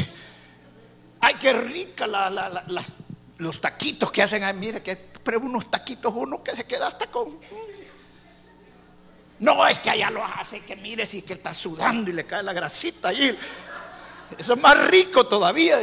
Ay, 1.20 1.36
qué 1.40 1.54
rica 1.54 2.08
los 3.38 3.62
taquitos 3.62 4.12
que 4.12 4.24
hacen. 4.24 4.44
Ay, 4.44 4.56
mire, 4.56 4.82
que 4.82 4.96
prueba 4.96 5.46
unos 5.46 5.70
taquitos 5.70 6.12
uno 6.16 6.44
que 6.44 6.56
se 6.56 6.64
queda 6.66 6.88
hasta 6.88 7.08
con... 7.08 7.40
No, 9.40 9.68
es 9.68 9.80
que 9.80 9.90
allá 9.90 10.12
lo 10.12 10.24
hace, 10.24 10.60
que 10.62 10.76
mire 10.76 11.06
si 11.06 11.24
que 11.24 11.34
está 11.34 11.54
sudando 11.54 12.12
y 12.12 12.14
le 12.14 12.26
cae 12.26 12.44
la 12.44 12.54
grasita 12.54 13.08
allí. 13.08 13.36
Eso 14.38 14.54
es 14.54 14.60
más 14.60 14.88
rico 14.88 15.26
todavía. 15.26 15.80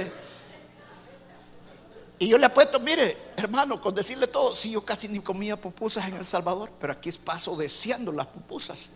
Y 2.19 2.29
yo 2.29 2.37
le 2.37 2.47
apuesto, 2.47 2.81
mire, 2.81 3.17
hermano, 3.37 3.81
con 3.81 3.95
decirle 3.95 4.27
todo, 4.27 4.57
si 4.57 4.73
yo 4.73 4.85
casi 4.85 5.07
ni 5.07 5.21
comía 5.21 5.61
pupusas 5.61 6.09
en 6.09 6.17
El 6.17 6.27
Salvador, 6.27 6.71
pero 6.81 6.93
aquí 6.93 7.09
es 7.09 7.19
paso 7.19 7.55
deseando 7.57 8.11
las 8.11 8.27
pupusas. 8.27 8.87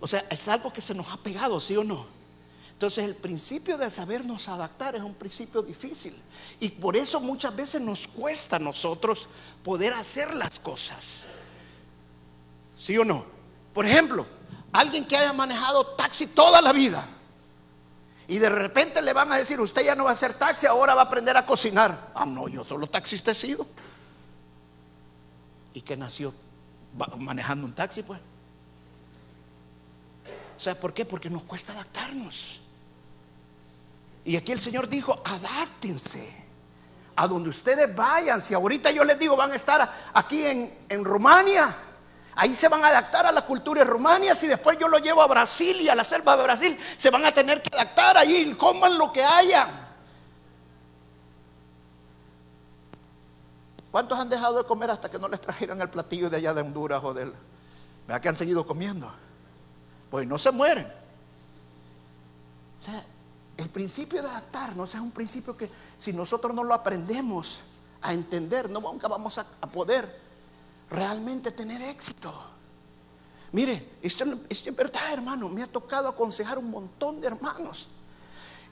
O 0.00 0.06
sea, 0.06 0.26
es 0.28 0.48
algo 0.48 0.72
que 0.72 0.80
se 0.80 0.94
nos 0.94 1.06
ha 1.12 1.16
pegado, 1.16 1.60
¿sí 1.60 1.76
o 1.76 1.84
no? 1.84 2.06
Entonces 2.72 3.04
el 3.04 3.14
principio 3.14 3.78
de 3.78 3.90
sabernos 3.90 4.48
adaptar 4.48 4.96
es 4.96 5.00
un 5.00 5.14
principio 5.14 5.62
difícil. 5.62 6.14
Y 6.60 6.70
por 6.70 6.96
eso 6.96 7.20
muchas 7.20 7.54
veces 7.54 7.80
nos 7.80 8.06
cuesta 8.08 8.56
a 8.56 8.58
nosotros 8.58 9.28
poder 9.64 9.94
hacer 9.94 10.34
las 10.34 10.58
cosas. 10.58 11.24
¿Sí 12.76 12.98
o 12.98 13.04
no? 13.04 13.24
Por 13.72 13.86
ejemplo, 13.86 14.26
alguien 14.72 15.06
que 15.06 15.16
haya 15.16 15.32
manejado 15.32 15.86
taxi 15.86 16.26
toda 16.26 16.60
la 16.60 16.72
vida 16.72 17.06
y 18.28 18.38
de 18.38 18.48
repente 18.48 19.00
le 19.02 19.12
van 19.12 19.30
a 19.32 19.36
decir, 19.36 19.60
usted 19.60 19.84
ya 19.84 19.94
no 19.94 20.04
va 20.04 20.10
a 20.10 20.12
hacer 20.14 20.34
taxi, 20.34 20.66
ahora 20.66 20.94
va 20.94 21.02
a 21.02 21.04
aprender 21.04 21.36
a 21.36 21.46
cocinar. 21.46 22.10
Ah, 22.14 22.26
no, 22.26 22.48
yo 22.48 22.64
solo 22.64 22.88
taxista 22.88 23.30
he 23.30 23.34
sido. 23.34 23.66
¿Y 25.74 25.82
que 25.82 25.96
nació 25.96 26.34
manejando 27.18 27.66
un 27.66 27.74
taxi, 27.74 28.02
pues? 28.02 28.18
Sea, 30.56 30.78
¿por 30.78 30.94
qué? 30.94 31.04
Porque 31.04 31.30
nos 31.30 31.42
cuesta 31.42 31.72
adaptarnos. 31.72 32.60
Y 34.24 34.36
aquí 34.36 34.52
el 34.52 34.60
Señor 34.60 34.88
dijo, 34.88 35.20
adáctense 35.24 36.46
a 37.14 37.28
donde 37.28 37.50
ustedes 37.50 37.94
vayan. 37.94 38.42
Si 38.42 38.54
ahorita 38.54 38.90
yo 38.90 39.04
les 39.04 39.18
digo, 39.18 39.36
van 39.36 39.52
a 39.52 39.56
estar 39.56 39.88
aquí 40.14 40.44
en, 40.44 40.74
en 40.88 41.04
Rumania, 41.04 41.74
Ahí 42.38 42.54
se 42.54 42.68
van 42.68 42.84
a 42.84 42.88
adaptar 42.88 43.24
a 43.24 43.32
la 43.32 43.46
cultura 43.46 43.82
de 43.82 43.90
Rumania. 43.90 44.34
Si 44.34 44.46
después 44.46 44.78
yo 44.78 44.88
lo 44.88 44.98
llevo 44.98 45.22
a 45.22 45.26
Brasil 45.26 45.80
y 45.80 45.88
a 45.88 45.94
la 45.94 46.04
selva 46.04 46.36
de 46.36 46.42
Brasil, 46.42 46.78
se 46.96 47.08
van 47.08 47.24
a 47.24 47.32
tener 47.32 47.62
que 47.62 47.74
adaptar 47.74 48.18
allí, 48.18 48.52
coman 48.54 48.98
lo 48.98 49.10
que 49.10 49.24
haya. 49.24 49.66
¿Cuántos 53.90 54.18
han 54.18 54.28
dejado 54.28 54.58
de 54.58 54.64
comer 54.64 54.90
hasta 54.90 55.10
que 55.10 55.18
no 55.18 55.28
les 55.28 55.40
trajeran 55.40 55.80
el 55.80 55.88
platillo 55.88 56.28
de 56.28 56.36
allá 56.36 56.52
de 56.52 56.60
Honduras 56.60 57.02
o 57.02 57.14
del... 57.14 57.32
Vea 58.06 58.20
que 58.20 58.28
han 58.28 58.36
seguido 58.36 58.66
comiendo. 58.66 59.10
Pues 60.10 60.28
no 60.28 60.36
se 60.36 60.50
mueren. 60.50 60.86
O 62.78 62.82
sea, 62.82 63.02
el 63.56 63.70
principio 63.70 64.20
de 64.20 64.28
adaptarnos 64.28 64.94
es 64.94 65.00
un 65.00 65.10
principio 65.10 65.56
que 65.56 65.70
si 65.96 66.12
nosotros 66.12 66.54
no 66.54 66.62
lo 66.62 66.74
aprendemos 66.74 67.60
a 68.02 68.12
entender, 68.12 68.68
no 68.68 68.80
nunca 68.80 69.08
vamos 69.08 69.38
a 69.38 69.66
poder 69.68 70.25
realmente 70.90 71.50
tener 71.50 71.82
éxito. 71.82 72.32
Mire, 73.52 73.90
esto, 74.02 74.24
es 74.48 74.76
verdad, 74.76 75.12
hermano. 75.12 75.48
Me 75.48 75.62
ha 75.62 75.66
tocado 75.66 76.08
aconsejar 76.08 76.58
un 76.58 76.70
montón 76.70 77.20
de 77.20 77.28
hermanos 77.28 77.88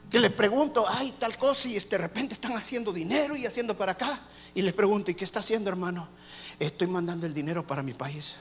que 0.09 0.19
les 0.19 0.31
pregunto, 0.31 0.85
ay, 0.87 1.15
tal 1.19 1.37
cosa, 1.37 1.67
y 1.67 1.79
de 1.79 1.97
repente 1.97 2.35
están 2.35 2.55
haciendo 2.55 2.93
dinero 2.93 3.35
y 3.35 3.45
haciendo 3.45 3.75
para 3.75 3.93
acá. 3.93 4.19
Y 4.53 4.61
les 4.61 4.73
pregunto, 4.73 5.11
¿y 5.11 5.15
qué 5.15 5.25
está 5.25 5.39
haciendo, 5.39 5.69
hermano? 5.69 6.07
Estoy 6.59 6.87
mandando 6.87 7.25
el 7.25 7.33
dinero 7.33 7.65
para 7.65 7.81
mi 7.81 7.93
país. 7.93 8.35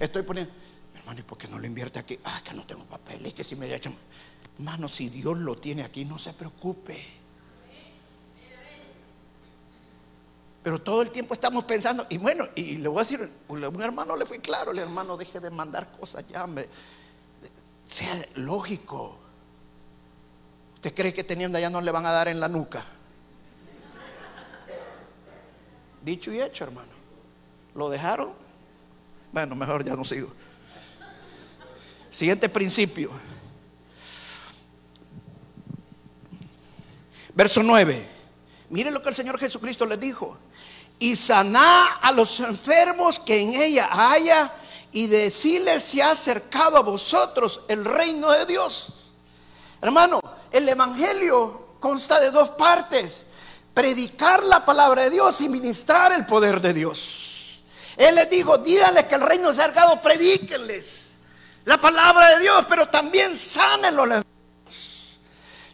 Estoy 0.00 0.22
poniendo, 0.22 0.52
hermano, 0.94 1.20
¿y 1.20 1.22
por 1.22 1.36
qué 1.36 1.48
no 1.48 1.58
lo 1.58 1.66
invierte 1.66 1.98
aquí? 1.98 2.18
Ah, 2.24 2.40
que 2.44 2.54
no 2.54 2.64
tengo 2.64 2.84
papeles, 2.84 3.34
que 3.34 3.44
si 3.44 3.56
me 3.56 3.72
echan. 3.74 3.96
Hermano, 4.56 4.88
si 4.88 5.08
Dios 5.08 5.36
lo 5.36 5.58
tiene 5.58 5.82
aquí, 5.82 6.04
no 6.04 6.18
se 6.18 6.32
preocupe. 6.32 7.23
Pero 10.64 10.80
todo 10.80 11.02
el 11.02 11.10
tiempo 11.10 11.34
estamos 11.34 11.64
pensando, 11.64 12.06
y 12.08 12.16
bueno, 12.16 12.48
y 12.54 12.78
le 12.78 12.88
voy 12.88 12.96
a 12.96 13.02
decir, 13.02 13.30
un 13.48 13.82
hermano 13.82 14.16
le 14.16 14.24
fue 14.24 14.38
claro, 14.38 14.70
el 14.70 14.78
hermano 14.78 15.14
deje 15.14 15.38
de 15.38 15.50
mandar 15.50 15.92
cosas 15.92 16.26
ya, 16.26 16.46
sea 17.84 18.26
lógico. 18.36 19.18
¿Usted 20.76 20.94
cree 20.94 21.12
que 21.12 21.22
teniendo 21.22 21.58
allá 21.58 21.68
no 21.68 21.82
le 21.82 21.90
van 21.90 22.06
a 22.06 22.12
dar 22.12 22.28
en 22.28 22.40
la 22.40 22.48
nuca? 22.48 22.82
Dicho 26.02 26.32
y 26.32 26.40
hecho, 26.40 26.64
hermano. 26.64 26.92
¿Lo 27.74 27.90
dejaron? 27.90 28.32
Bueno, 29.32 29.54
mejor 29.54 29.84
ya 29.84 29.94
no 29.94 30.04
sigo. 30.06 30.32
Siguiente 32.10 32.48
principio. 32.48 33.10
Verso 37.34 37.62
9. 37.62 38.06
Mire 38.70 38.90
lo 38.90 39.02
que 39.02 39.10
el 39.10 39.14
Señor 39.14 39.38
Jesucristo 39.38 39.84
les 39.84 40.00
dijo 40.00 40.38
y 40.98 41.16
saná 41.16 41.96
a 42.00 42.12
los 42.12 42.40
enfermos 42.40 43.18
que 43.18 43.40
en 43.40 43.54
ella 43.54 43.88
haya 43.90 44.52
y 44.92 45.06
decirles 45.06 45.82
se 45.82 46.02
ha 46.02 46.12
acercado 46.12 46.76
a 46.76 46.82
vosotros 46.82 47.62
el 47.68 47.84
reino 47.84 48.30
de 48.30 48.46
Dios. 48.46 48.88
Hermano, 49.80 50.20
el 50.50 50.68
Evangelio 50.68 51.76
consta 51.80 52.20
de 52.20 52.30
dos 52.30 52.50
partes. 52.50 53.26
Predicar 53.74 54.44
la 54.44 54.64
palabra 54.64 55.02
de 55.02 55.10
Dios 55.10 55.40
y 55.40 55.48
ministrar 55.48 56.12
el 56.12 56.24
poder 56.26 56.60
de 56.60 56.72
Dios. 56.72 57.60
Él 57.96 58.14
les 58.14 58.30
dijo, 58.30 58.58
díganles 58.58 59.04
que 59.04 59.16
el 59.16 59.20
reino 59.20 59.52
se 59.52 59.62
ha 59.62 60.00
predíquenles 60.00 61.14
la 61.64 61.80
palabra 61.80 62.30
de 62.36 62.40
Dios, 62.40 62.66
pero 62.68 62.88
también 62.88 63.34
sánenlo. 63.34 64.23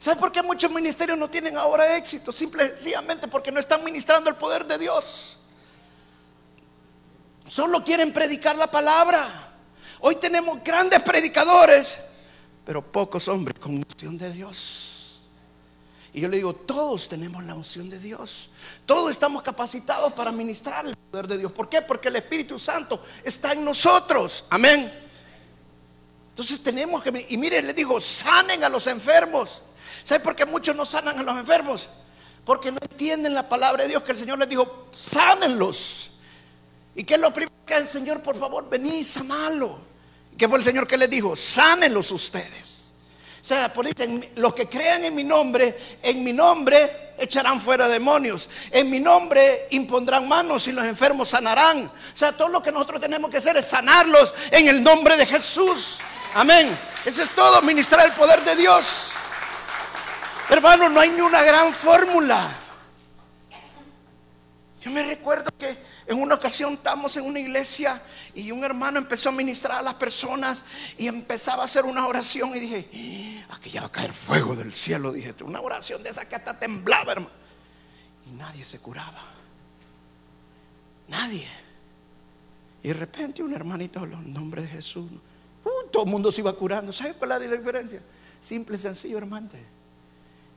¿Sabe 0.00 0.18
por 0.18 0.32
qué 0.32 0.42
muchos 0.42 0.70
ministerios 0.70 1.18
no 1.18 1.28
tienen 1.28 1.58
ahora 1.58 1.94
éxito? 1.98 2.32
Simple 2.32 2.70
sencillamente 2.70 3.28
porque 3.28 3.52
no 3.52 3.60
están 3.60 3.84
ministrando 3.84 4.30
el 4.30 4.36
poder 4.36 4.64
de 4.64 4.78
Dios. 4.78 5.36
Solo 7.46 7.84
quieren 7.84 8.10
predicar 8.10 8.56
la 8.56 8.70
palabra. 8.70 9.28
Hoy 10.00 10.14
tenemos 10.14 10.64
grandes 10.64 11.02
predicadores, 11.02 12.00
pero 12.64 12.80
pocos 12.80 13.28
hombres 13.28 13.58
con 13.58 13.76
unción 13.76 14.16
de 14.16 14.32
Dios. 14.32 15.20
Y 16.14 16.22
yo 16.22 16.28
le 16.28 16.38
digo, 16.38 16.54
todos 16.54 17.06
tenemos 17.06 17.44
la 17.44 17.54
unción 17.54 17.90
de 17.90 17.98
Dios. 17.98 18.48
Todos 18.86 19.10
estamos 19.10 19.42
capacitados 19.42 20.14
para 20.14 20.32
ministrar 20.32 20.86
el 20.86 20.96
poder 20.96 21.28
de 21.28 21.36
Dios. 21.36 21.52
¿Por 21.52 21.68
qué? 21.68 21.82
Porque 21.82 22.08
el 22.08 22.16
Espíritu 22.16 22.58
Santo 22.58 23.02
está 23.22 23.52
en 23.52 23.62
nosotros. 23.62 24.46
Amén. 24.48 24.90
Entonces 26.30 26.62
tenemos 26.62 27.02
que... 27.02 27.26
Y 27.28 27.36
mire, 27.36 27.60
le 27.60 27.74
digo, 27.74 28.00
sanen 28.00 28.64
a 28.64 28.70
los 28.70 28.86
enfermos. 28.86 29.60
¿Sabe 30.11 30.25
por 30.25 30.35
qué 30.35 30.44
muchos 30.44 30.75
no 30.75 30.85
sanan 30.85 31.16
a 31.20 31.23
los 31.23 31.38
enfermos? 31.38 31.88
Porque 32.44 32.73
no 32.73 32.79
entienden 32.83 33.33
la 33.33 33.49
palabra 33.49 33.85
de 33.85 33.90
Dios 33.90 34.03
que 34.03 34.11
el 34.11 34.18
Señor 34.18 34.40
les 34.40 34.49
dijo, 34.49 34.88
sánenlos. 34.90 36.11
¿Y 36.96 37.05
qué 37.05 37.14
es 37.14 37.20
lo 37.20 37.33
primero 37.33 37.55
que 37.64 37.77
el 37.77 37.87
Señor, 37.87 38.20
por 38.20 38.37
favor, 38.37 38.68
vení, 38.68 39.05
sanalo? 39.05 39.79
¿Y 40.33 40.37
qué 40.37 40.49
fue 40.49 40.59
el 40.59 40.64
Señor 40.64 40.88
que 40.88 40.96
les 40.96 41.09
dijo? 41.09 41.37
Sánenlos 41.37 42.11
ustedes. 42.11 42.94
O 43.40 43.44
sea, 43.44 43.73
por 43.73 43.87
los 44.35 44.53
que 44.53 44.68
crean 44.68 45.05
en 45.05 45.14
mi 45.14 45.23
nombre, 45.23 45.79
en 46.03 46.25
mi 46.25 46.33
nombre 46.33 47.12
echarán 47.16 47.61
fuera 47.61 47.87
demonios. 47.87 48.51
En 48.73 48.90
mi 48.90 48.99
nombre 48.99 49.68
impondrán 49.70 50.27
manos 50.27 50.66
y 50.66 50.73
los 50.73 50.87
enfermos 50.87 51.29
sanarán. 51.29 51.87
O 51.87 52.16
sea, 52.16 52.37
todo 52.37 52.49
lo 52.49 52.61
que 52.61 52.73
nosotros 52.73 53.01
tenemos 53.01 53.31
que 53.31 53.37
hacer 53.37 53.57
es 53.59 53.68
sanarlos 53.68 54.35
en 54.51 54.66
el 54.66 54.83
nombre 54.83 55.16
de 55.16 55.25
Jesús. 55.25 55.99
Amén. 56.35 56.77
Eso 57.05 57.23
es 57.23 57.31
todo, 57.31 57.62
ministrar 57.62 58.05
el 58.07 58.12
poder 58.14 58.42
de 58.42 58.57
Dios. 58.57 59.10
Hermano, 60.50 60.88
no 60.88 60.98
hay 60.98 61.10
ni 61.10 61.20
una 61.20 61.42
gran 61.42 61.72
fórmula. 61.72 62.52
Yo 64.82 64.90
me 64.90 65.02
recuerdo 65.04 65.50
que 65.56 65.78
en 66.06 66.20
una 66.20 66.34
ocasión 66.34 66.72
estábamos 66.72 67.16
en 67.16 67.24
una 67.24 67.38
iglesia 67.38 68.02
y 68.34 68.50
un 68.50 68.64
hermano 68.64 68.98
empezó 68.98 69.28
a 69.28 69.32
ministrar 69.32 69.78
a 69.78 69.82
las 69.82 69.94
personas 69.94 70.64
y 70.98 71.06
empezaba 71.06 71.62
a 71.62 71.66
hacer 71.66 71.84
una 71.84 72.04
oración 72.04 72.50
y 72.56 72.58
dije, 72.58 73.44
aquí 73.50 73.70
ya 73.70 73.82
va 73.82 73.86
a 73.86 73.92
caer 73.92 74.12
fuego 74.12 74.56
del 74.56 74.72
cielo, 74.72 75.12
dije, 75.12 75.32
una 75.44 75.60
oración 75.60 76.02
de 76.02 76.10
esa 76.10 76.28
que 76.28 76.34
hasta 76.34 76.58
temblaba, 76.58 77.12
hermano. 77.12 77.30
Y 78.26 78.32
nadie 78.32 78.64
se 78.64 78.80
curaba. 78.80 79.22
Nadie. 81.06 81.46
Y 82.82 82.88
de 82.88 82.94
repente 82.94 83.44
un 83.44 83.54
hermanito 83.54 84.00
habló 84.00 84.16
en 84.16 84.32
nombre 84.32 84.62
de 84.62 84.68
Jesús. 84.68 85.08
Uh, 85.64 85.88
todo 85.92 86.04
el 86.04 86.10
mundo 86.10 86.32
se 86.32 86.40
iba 86.40 86.52
curando. 86.54 86.90
¿Sabe 86.90 87.14
cuál 87.14 87.40
es 87.42 87.50
la 87.50 87.56
diferencia? 87.56 88.02
Simple 88.40 88.76
y 88.76 88.80
sencillo, 88.80 89.18
hermano. 89.18 89.48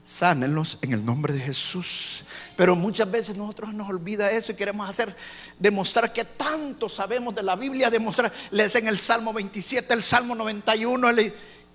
Sánenlos 0.05 0.79
en 0.81 0.93
el 0.93 1.05
nombre 1.05 1.33
de 1.33 1.39
Jesús. 1.39 2.23
Pero 2.57 2.75
muchas 2.75 3.09
veces 3.09 3.37
nosotros 3.37 3.73
nos 3.73 3.89
olvida 3.89 4.29
eso 4.31 4.51
y 4.51 4.55
queremos 4.55 4.87
hacer, 4.87 5.15
demostrar 5.57 6.11
que 6.11 6.25
tanto 6.25 6.89
sabemos 6.89 7.33
de 7.33 7.43
la 7.43 7.55
Biblia, 7.55 7.89
demostrar, 7.89 8.31
les 8.51 8.75
en 8.75 8.87
el 8.87 8.99
Salmo 8.99 9.31
27, 9.33 9.93
el 9.93 10.03
Salmo 10.03 10.35
91, 10.35 11.09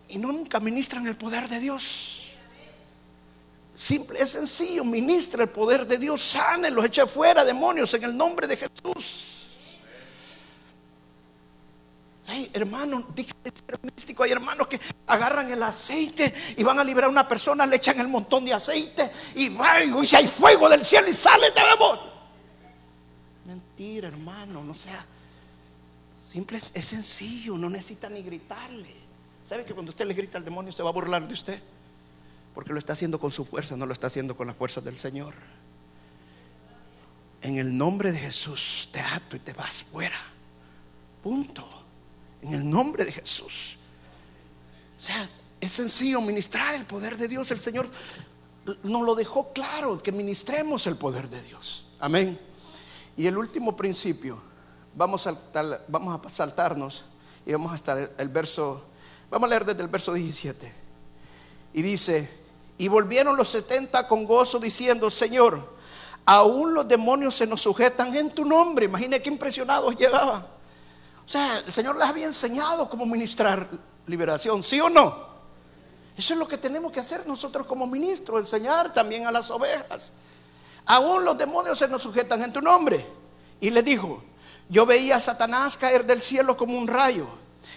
y 0.08 0.18
nunca 0.18 0.60
ministran 0.60 1.06
el 1.06 1.16
poder 1.16 1.48
de 1.48 1.58
Dios. 1.58 2.32
Simple, 3.74 4.20
es 4.20 4.30
sencillo, 4.30 4.84
ministra 4.84 5.44
el 5.44 5.50
poder 5.50 5.86
de 5.86 5.98
Dios, 5.98 6.20
sánenlos, 6.20 6.84
eche 6.84 7.06
fuera 7.06 7.44
demonios 7.44 7.94
en 7.94 8.04
el 8.04 8.16
nombre 8.16 8.46
de 8.46 8.56
Jesús. 8.56 9.37
Hay 12.38 12.50
hermanos, 12.52 13.04
místico, 13.82 14.22
hay 14.22 14.30
hermanos 14.30 14.68
que 14.68 14.78
agarran 15.08 15.50
el 15.50 15.60
aceite 15.60 16.32
y 16.56 16.62
van 16.62 16.78
a 16.78 16.84
liberar 16.84 17.08
a 17.08 17.10
una 17.10 17.26
persona, 17.26 17.66
le 17.66 17.76
echan 17.76 17.98
el 17.98 18.06
montón 18.06 18.44
de 18.44 18.52
aceite 18.54 19.10
y 19.34 19.48
va 19.56 19.82
y 19.82 20.06
si 20.06 20.14
hay 20.14 20.28
fuego 20.28 20.68
del 20.68 20.84
cielo 20.84 21.08
y 21.08 21.14
sale 21.14 21.50
de 21.50 21.60
demonio. 21.60 22.12
Mentira, 23.44 24.06
hermano, 24.06 24.62
no 24.62 24.72
sea. 24.72 25.04
Simple 26.16 26.58
es, 26.58 26.84
sencillo, 26.84 27.58
no 27.58 27.68
necesita 27.68 28.08
ni 28.08 28.22
gritarle. 28.22 28.94
¿Sabe 29.44 29.64
que 29.64 29.74
cuando 29.74 29.90
usted 29.90 30.06
le 30.06 30.14
grita 30.14 30.38
al 30.38 30.44
demonio 30.44 30.70
se 30.70 30.84
va 30.84 30.90
a 30.90 30.92
burlar 30.92 31.26
de 31.26 31.34
usted? 31.34 31.60
Porque 32.54 32.72
lo 32.72 32.78
está 32.78 32.92
haciendo 32.92 33.18
con 33.18 33.32
su 33.32 33.44
fuerza, 33.44 33.76
no 33.76 33.84
lo 33.84 33.92
está 33.92 34.06
haciendo 34.06 34.36
con 34.36 34.46
la 34.46 34.54
fuerza 34.54 34.80
del 34.80 34.96
Señor. 34.96 35.34
En 37.42 37.58
el 37.58 37.76
nombre 37.76 38.12
de 38.12 38.18
Jesús 38.20 38.90
te 38.92 39.00
ato 39.00 39.34
y 39.34 39.40
te 39.40 39.54
vas 39.54 39.82
fuera. 39.82 40.18
Punto. 41.20 41.77
En 42.42 42.54
el 42.54 42.68
nombre 42.68 43.04
de 43.04 43.12
Jesús. 43.12 43.76
O 44.96 45.00
sea, 45.00 45.28
es 45.60 45.72
sencillo 45.72 46.20
ministrar 46.20 46.74
el 46.74 46.84
poder 46.84 47.16
de 47.16 47.28
Dios. 47.28 47.50
El 47.50 47.60
Señor 47.60 47.88
nos 48.82 49.02
lo 49.02 49.14
dejó 49.14 49.52
claro, 49.52 49.98
que 49.98 50.12
ministremos 50.12 50.86
el 50.86 50.96
poder 50.96 51.28
de 51.28 51.42
Dios. 51.42 51.86
Amén. 52.00 52.38
Y 53.16 53.26
el 53.26 53.36
último 53.36 53.76
principio, 53.76 54.40
vamos 54.94 55.26
a, 55.26 55.36
saltarnos 56.28 57.04
y 57.46 57.52
vamos 57.52 57.72
a 57.72 57.74
estar 57.74 58.10
el, 58.16 58.28
verso, 58.28 58.84
vamos 59.30 59.46
a 59.46 59.50
leer 59.50 59.64
desde 59.64 59.82
el 59.82 59.88
verso 59.88 60.12
17. 60.12 60.72
Y 61.74 61.82
dice, 61.82 62.30
y 62.76 62.88
volvieron 62.88 63.36
los 63.36 63.48
70 63.48 64.06
con 64.06 64.24
gozo 64.24 64.58
diciendo, 64.58 65.10
Señor, 65.10 65.76
aún 66.24 66.74
los 66.74 66.86
demonios 66.86 67.34
se 67.34 67.46
nos 67.46 67.62
sujetan 67.62 68.14
en 68.14 68.30
tu 68.30 68.44
nombre. 68.44 68.84
Imagina 68.84 69.18
qué 69.18 69.28
impresionados 69.28 69.96
llegaban. 69.96 70.46
O 71.28 71.30
sea, 71.30 71.58
el 71.58 71.70
Señor 71.70 71.94
les 71.98 72.08
había 72.08 72.24
enseñado 72.24 72.88
cómo 72.88 73.04
ministrar 73.04 73.68
liberación, 74.06 74.62
¿sí 74.62 74.80
o 74.80 74.88
no? 74.88 75.28
Eso 76.16 76.32
es 76.32 76.38
lo 76.38 76.48
que 76.48 76.56
tenemos 76.56 76.90
que 76.90 77.00
hacer 77.00 77.26
nosotros 77.26 77.66
como 77.66 77.86
ministros, 77.86 78.40
enseñar 78.40 78.94
también 78.94 79.26
a 79.26 79.30
las 79.30 79.50
ovejas. 79.50 80.14
Aún 80.86 81.26
los 81.26 81.36
demonios 81.36 81.78
se 81.78 81.86
nos 81.86 82.02
sujetan 82.02 82.42
en 82.44 82.50
tu 82.50 82.62
nombre. 82.62 83.04
Y 83.60 83.68
le 83.68 83.82
dijo, 83.82 84.22
yo 84.70 84.86
veía 84.86 85.16
a 85.16 85.20
Satanás 85.20 85.76
caer 85.76 86.06
del 86.06 86.22
cielo 86.22 86.56
como 86.56 86.78
un 86.78 86.88
rayo. 86.88 87.26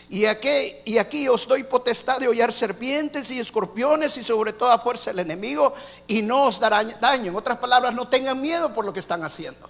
Y 0.07 0.25
aquí, 0.25 1.27
os 1.27 1.45
doy 1.45 1.63
potestad 1.63 2.21
de 2.21 2.29
hollar 2.29 2.53
serpientes 2.53 3.31
y 3.31 3.39
escorpiones 3.41 4.15
y 4.15 4.23
sobre 4.23 4.53
toda 4.53 4.79
fuerza 4.79 5.11
el 5.11 5.19
enemigo 5.19 5.73
y 6.07 6.21
no 6.21 6.45
os 6.45 6.57
dará 6.57 6.85
daño. 6.85 7.31
En 7.31 7.35
otras 7.35 7.57
palabras, 7.57 7.93
no 7.93 8.07
tengan 8.07 8.39
miedo 8.39 8.73
por 8.73 8.85
lo 8.85 8.93
que 8.93 9.01
están 9.01 9.25
haciendo. 9.25 9.69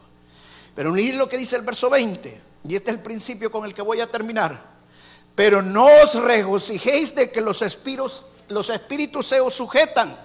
Pero 0.76 0.91
unir 0.91 1.15
lo 1.15 1.28
que 1.28 1.39
dice 1.39 1.56
el 1.56 1.63
verso 1.63 1.89
20. 1.89 2.51
Y 2.67 2.76
este 2.76 2.91
es 2.91 2.97
el 2.97 3.04
principio 3.04 3.52
con 3.52 3.65
el 3.65 3.74
que 3.74 3.82
voy 3.82 4.02
a 4.02 4.10
terminar. 4.10 4.60
Pero 5.36 5.62
no 5.62 5.86
os 5.86 6.15
regocijéis 6.15 7.15
de 7.15 7.32
que 7.32 7.41
los 7.41 7.62
espíritus, 7.62 8.26
los 8.50 8.69
espíritus 8.69 9.28
se 9.28 9.39
os 9.39 9.56
sujetan, 9.56 10.15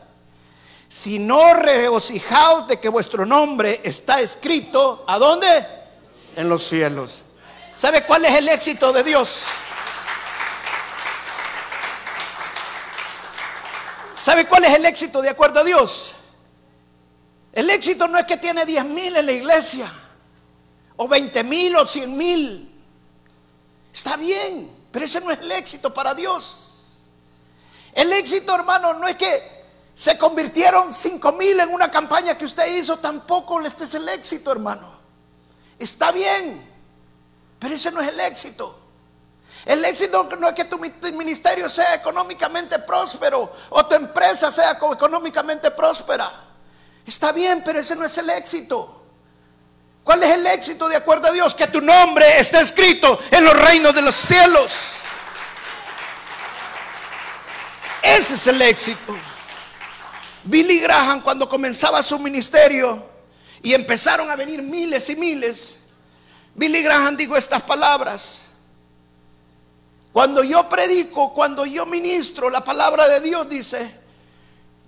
sino 0.88 1.55
regocijaos 1.55 2.68
de 2.68 2.79
que 2.79 2.88
vuestro 2.88 3.25
nombre 3.25 3.81
está 3.83 4.20
escrito, 4.20 5.05
¿a 5.09 5.18
dónde? 5.18 5.46
En 6.37 6.49
los 6.49 6.62
cielos. 6.62 7.22
¿Sabe 7.75 8.05
cuál 8.05 8.25
es 8.25 8.35
el 8.35 8.49
éxito 8.49 8.92
de 8.92 9.03
Dios? 9.03 9.44
¿Sabe 14.14 14.46
cuál 14.46 14.64
es 14.64 14.75
el 14.75 14.85
éxito 14.85 15.22
de 15.22 15.31
acuerdo 15.31 15.61
a 15.61 15.64
Dios? 15.64 16.12
El 17.53 17.70
éxito 17.70 18.09
no 18.09 18.18
es 18.18 18.25
que 18.25 18.37
tiene 18.37 18.66
diez 18.66 18.85
mil 18.85 19.16
en 19.16 19.25
la 19.25 19.33
iglesia 19.33 19.90
o 20.96 21.09
20 21.09 21.44
mil 21.44 21.76
o 21.76 21.87
100 21.87 22.16
mil. 22.16 22.82
Está 23.92 24.16
bien, 24.16 24.70
pero 24.90 25.04
ese 25.04 25.20
no 25.20 25.30
es 25.30 25.40
el 25.40 25.52
éxito 25.52 25.92
para 25.92 26.14
Dios. 26.14 26.66
El 27.92 28.12
éxito, 28.12 28.54
hermano, 28.54 28.94
no 28.94 29.09
es 29.09 29.16
que 29.16 29.56
se 29.94 30.18
convirtieron 30.18 30.92
5 30.92 31.32
mil 31.32 31.59
en 31.59 31.72
una 31.72 31.90
campaña 31.90 32.37
que 32.37 32.44
usted 32.44 32.76
hizo, 32.76 32.98
tampoco 32.98 33.61
este 33.62 33.85
es 33.85 33.94
el 33.94 34.06
éxito, 34.09 34.52
hermano. 34.52 34.87
Está 35.78 36.12
bien, 36.12 36.62
pero 37.59 37.74
ese 37.74 37.90
no 37.90 38.00
es 38.00 38.09
el 38.09 38.20
éxito. 38.20 38.78
El 39.64 39.85
éxito 39.85 40.24
no 40.38 40.48
es 40.48 40.54
que 40.54 40.66
tu 40.66 40.78
ministerio 40.78 41.68
sea 41.68 41.94
económicamente 41.94 42.78
próspero 42.80 43.50
o 43.70 43.87
tu 43.87 43.94
empresa 43.94 44.52
sea 44.52 44.72
económicamente 44.72 45.70
próspera. 45.70 46.30
Está 47.04 47.32
bien, 47.32 47.62
pero 47.64 47.80
ese 47.80 47.96
no 47.96 48.04
es 48.04 48.16
el 48.18 48.30
éxito. 48.30 48.95
¿Cuál 50.07 50.23
es 50.23 50.31
el 50.31 50.47
éxito 50.47 50.88
de 50.88 50.95
acuerdo 50.95 51.27
a 51.27 51.33
Dios? 51.33 51.53
Que 51.53 51.66
tu 51.66 51.81
nombre 51.81 52.38
esté 52.38 52.61
escrito 52.61 53.19
en 53.29 53.45
los 53.45 53.55
reinos 53.55 53.92
de 53.92 54.03
los 54.03 54.14
cielos. 54.14 54.90
Ese 58.05 58.35
es 58.35 58.47
el 58.47 58.62
éxito. 58.62 59.16
Billy 60.45 60.79
Graham 60.79 61.23
cuando 61.23 61.49
comenzaba 61.49 62.05
su 62.05 62.21
ministerio 62.21 63.05
y 63.64 63.75
empezaron 63.75 64.31
a 64.31 64.37
venir 64.37 64.62
miles 64.62 65.11
y 65.11 65.16
miles, 65.16 65.79
Billy 66.55 66.85
Graham 66.85 67.16
dijo 67.16 67.37
estas 67.37 67.62
palabras. 67.62 68.42
Cuando 70.12 70.45
yo 70.45 70.69
predico, 70.69 71.35
cuando 71.35 71.66
yo 71.66 71.85
ministro 71.85 72.49
la 72.49 72.62
palabra 72.62 73.09
de 73.09 73.21
Dios, 73.23 73.49
dice, 73.49 73.92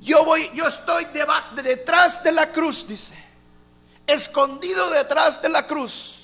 Yo 0.01 0.25
voy, 0.25 0.49
yo 0.55 0.69
estoy 0.69 1.09
detrás 1.61 2.23
de 2.23 2.31
la 2.31 2.53
cruz, 2.53 2.87
dice. 2.87 3.28
Escondido 4.09 4.91
detrás 4.91 5.41
de 5.41 5.49
la 5.49 5.67
cruz 5.67 6.19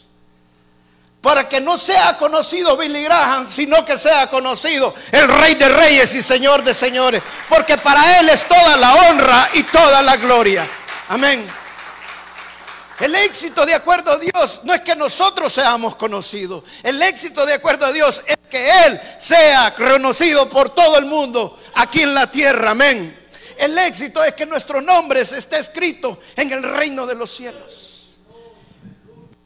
para 1.24 1.48
que 1.48 1.58
no 1.58 1.78
sea 1.78 2.18
conocido 2.18 2.76
Billy 2.76 3.02
Graham, 3.04 3.50
sino 3.50 3.82
que 3.82 3.96
sea 3.96 4.26
conocido 4.26 4.94
el 5.10 5.26
Rey 5.26 5.54
de 5.54 5.70
Reyes 5.70 6.14
y 6.14 6.22
Señor 6.22 6.62
de 6.62 6.74
Señores, 6.74 7.22
porque 7.48 7.78
para 7.78 8.20
Él 8.20 8.28
es 8.28 8.46
toda 8.46 8.76
la 8.76 8.94
honra 8.94 9.48
y 9.54 9.62
toda 9.62 10.02
la 10.02 10.18
gloria. 10.18 10.68
Amén. 11.08 11.50
El 13.00 13.14
éxito 13.14 13.64
de 13.64 13.74
acuerdo 13.74 14.12
a 14.12 14.18
Dios 14.18 14.60
no 14.64 14.74
es 14.74 14.82
que 14.82 14.94
nosotros 14.94 15.50
seamos 15.50 15.96
conocidos. 15.96 16.62
El 16.82 17.00
éxito 17.00 17.46
de 17.46 17.54
acuerdo 17.54 17.86
a 17.86 17.92
Dios 17.92 18.22
es 18.26 18.36
que 18.50 18.70
Él 18.84 19.00
sea 19.18 19.74
conocido 19.74 20.48
por 20.50 20.74
todo 20.74 20.98
el 20.98 21.06
mundo 21.06 21.58
aquí 21.74 22.02
en 22.02 22.14
la 22.14 22.30
tierra. 22.30 22.72
Amén. 22.72 23.23
El 23.58 23.76
éxito 23.78 24.22
es 24.22 24.34
que 24.34 24.46
nuestro 24.46 24.80
nombre 24.80 25.20
esté 25.20 25.58
escrito 25.58 26.18
en 26.36 26.52
el 26.52 26.62
reino 26.62 27.06
de 27.06 27.14
los 27.14 27.34
cielos. 27.34 28.18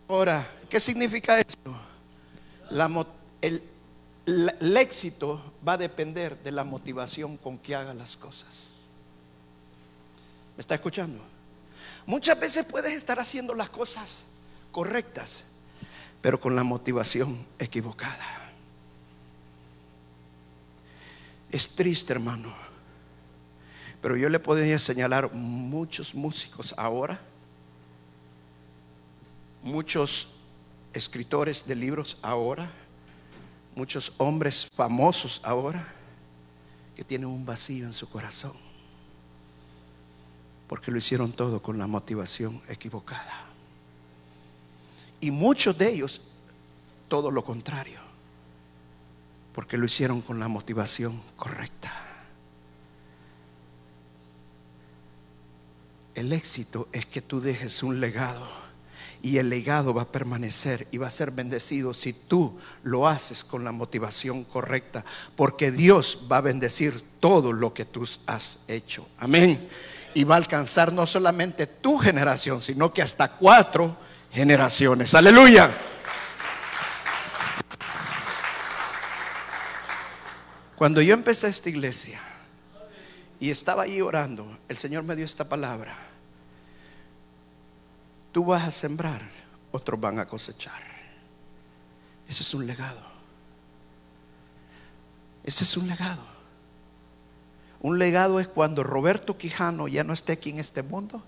Ahora, 0.08 0.46
¿Qué 0.68 0.80
significa 0.80 1.38
esto? 1.40 1.74
el, 3.40 3.62
el 4.26 4.76
éxito 4.76 5.54
va 5.66 5.74
a 5.74 5.76
depender 5.78 6.36
de 6.42 6.52
la 6.52 6.64
motivación 6.64 7.38
con 7.38 7.58
que 7.58 7.74
haga 7.74 7.94
las 7.94 8.16
cosas. 8.16 8.74
¿Me 10.56 10.60
está 10.60 10.74
escuchando? 10.74 11.22
Muchas 12.04 12.38
veces 12.38 12.64
puedes 12.64 12.92
estar 12.92 13.18
haciendo 13.18 13.54
las 13.54 13.70
cosas 13.70 14.24
correctas, 14.72 15.44
pero 16.20 16.38
con 16.38 16.54
la 16.54 16.64
motivación 16.64 17.46
equivocada. 17.58 18.26
Es 21.50 21.76
triste, 21.76 22.12
hermano. 22.12 22.52
Pero 24.00 24.16
yo 24.16 24.28
le 24.28 24.38
podría 24.38 24.78
señalar 24.78 25.32
muchos 25.32 26.14
músicos 26.14 26.74
ahora, 26.76 27.18
muchos 29.62 30.36
escritores 30.92 31.66
de 31.66 31.74
libros 31.74 32.16
ahora, 32.22 32.70
muchos 33.74 34.12
hombres 34.18 34.68
famosos 34.74 35.40
ahora, 35.44 35.84
que 36.94 37.04
tienen 37.04 37.28
un 37.28 37.44
vacío 37.44 37.86
en 37.86 37.92
su 37.92 38.08
corazón, 38.08 38.54
porque 40.68 40.90
lo 40.90 40.98
hicieron 40.98 41.32
todo 41.32 41.62
con 41.62 41.78
la 41.78 41.86
motivación 41.86 42.60
equivocada. 42.68 43.44
Y 45.20 45.30
muchos 45.30 45.76
de 45.76 45.92
ellos, 45.92 46.20
todo 47.08 47.30
lo 47.30 47.44
contrario, 47.44 47.98
porque 49.54 49.76
lo 49.76 49.86
hicieron 49.86 50.20
con 50.20 50.38
la 50.38 50.46
motivación 50.46 51.20
correcta. 51.36 51.97
El 56.18 56.32
éxito 56.32 56.88
es 56.92 57.06
que 57.06 57.22
tú 57.22 57.40
dejes 57.40 57.84
un 57.84 58.00
legado 58.00 58.44
y 59.22 59.38
el 59.38 59.48
legado 59.48 59.94
va 59.94 60.02
a 60.02 60.10
permanecer 60.10 60.88
y 60.90 60.98
va 60.98 61.06
a 61.06 61.10
ser 61.10 61.30
bendecido 61.30 61.94
si 61.94 62.12
tú 62.12 62.58
lo 62.82 63.06
haces 63.06 63.44
con 63.44 63.62
la 63.62 63.70
motivación 63.70 64.42
correcta, 64.42 65.04
porque 65.36 65.70
Dios 65.70 66.26
va 66.30 66.38
a 66.38 66.40
bendecir 66.40 67.04
todo 67.20 67.52
lo 67.52 67.72
que 67.72 67.84
tú 67.84 68.04
has 68.26 68.58
hecho. 68.66 69.06
Amén. 69.18 69.68
Y 70.12 70.24
va 70.24 70.34
a 70.34 70.38
alcanzar 70.38 70.92
no 70.92 71.06
solamente 71.06 71.68
tu 71.68 71.98
generación, 71.98 72.60
sino 72.60 72.92
que 72.92 73.02
hasta 73.02 73.28
cuatro 73.28 73.96
generaciones. 74.32 75.14
Aleluya. 75.14 75.70
Cuando 80.74 81.00
yo 81.00 81.14
empecé 81.14 81.46
esta 81.46 81.68
iglesia 81.68 82.20
y 83.40 83.50
estaba 83.50 83.84
ahí 83.84 84.00
orando, 84.00 84.58
el 84.68 84.76
Señor 84.76 85.04
me 85.04 85.14
dio 85.14 85.24
esta 85.24 85.48
palabra. 85.48 85.94
Tú 88.32 88.44
vas 88.44 88.64
a 88.64 88.70
sembrar, 88.70 89.22
otros 89.70 90.00
van 90.00 90.18
a 90.18 90.26
cosechar. 90.26 90.82
Ese 92.28 92.42
es 92.42 92.54
un 92.54 92.66
legado. 92.66 93.00
Ese 95.44 95.64
es 95.64 95.76
un 95.76 95.88
legado. 95.88 96.22
Un 97.80 97.98
legado 97.98 98.40
es 98.40 98.48
cuando 98.48 98.82
Roberto 98.82 99.38
Quijano 99.38 99.86
ya 99.88 100.02
no 100.02 100.12
esté 100.12 100.32
aquí 100.32 100.50
en 100.50 100.58
este 100.58 100.82
mundo, 100.82 101.22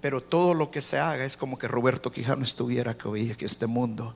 pero 0.00 0.22
todo 0.22 0.54
lo 0.54 0.70
que 0.70 0.80
se 0.80 0.98
haga 0.98 1.24
es 1.24 1.36
como 1.36 1.58
que 1.58 1.66
Roberto 1.66 2.12
Quijano 2.12 2.44
estuviera 2.44 2.92
aquí 2.92 3.08
en 3.08 3.36
este 3.40 3.66
mundo. 3.66 4.14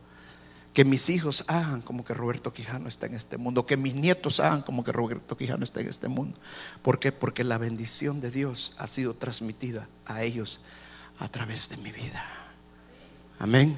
Que 0.72 0.84
mis 0.84 1.10
hijos 1.10 1.44
hagan 1.48 1.82
como 1.82 2.04
que 2.04 2.14
Roberto 2.14 2.52
Quijano 2.52 2.88
está 2.88 3.06
en 3.06 3.14
este 3.14 3.36
mundo. 3.36 3.66
Que 3.66 3.76
mis 3.76 3.94
nietos 3.94 4.40
hagan 4.40 4.62
como 4.62 4.84
que 4.84 4.92
Roberto 4.92 5.36
Quijano 5.36 5.64
está 5.64 5.80
en 5.80 5.88
este 5.88 6.08
mundo. 6.08 6.38
¿Por 6.82 6.98
qué? 6.98 7.12
Porque 7.12 7.44
la 7.44 7.58
bendición 7.58 8.20
de 8.20 8.30
Dios 8.30 8.74
ha 8.78 8.86
sido 8.86 9.14
transmitida 9.14 9.88
a 10.06 10.22
ellos 10.22 10.60
a 11.18 11.28
través 11.28 11.68
de 11.68 11.76
mi 11.76 11.92
vida. 11.92 12.24
Amén. 13.38 13.76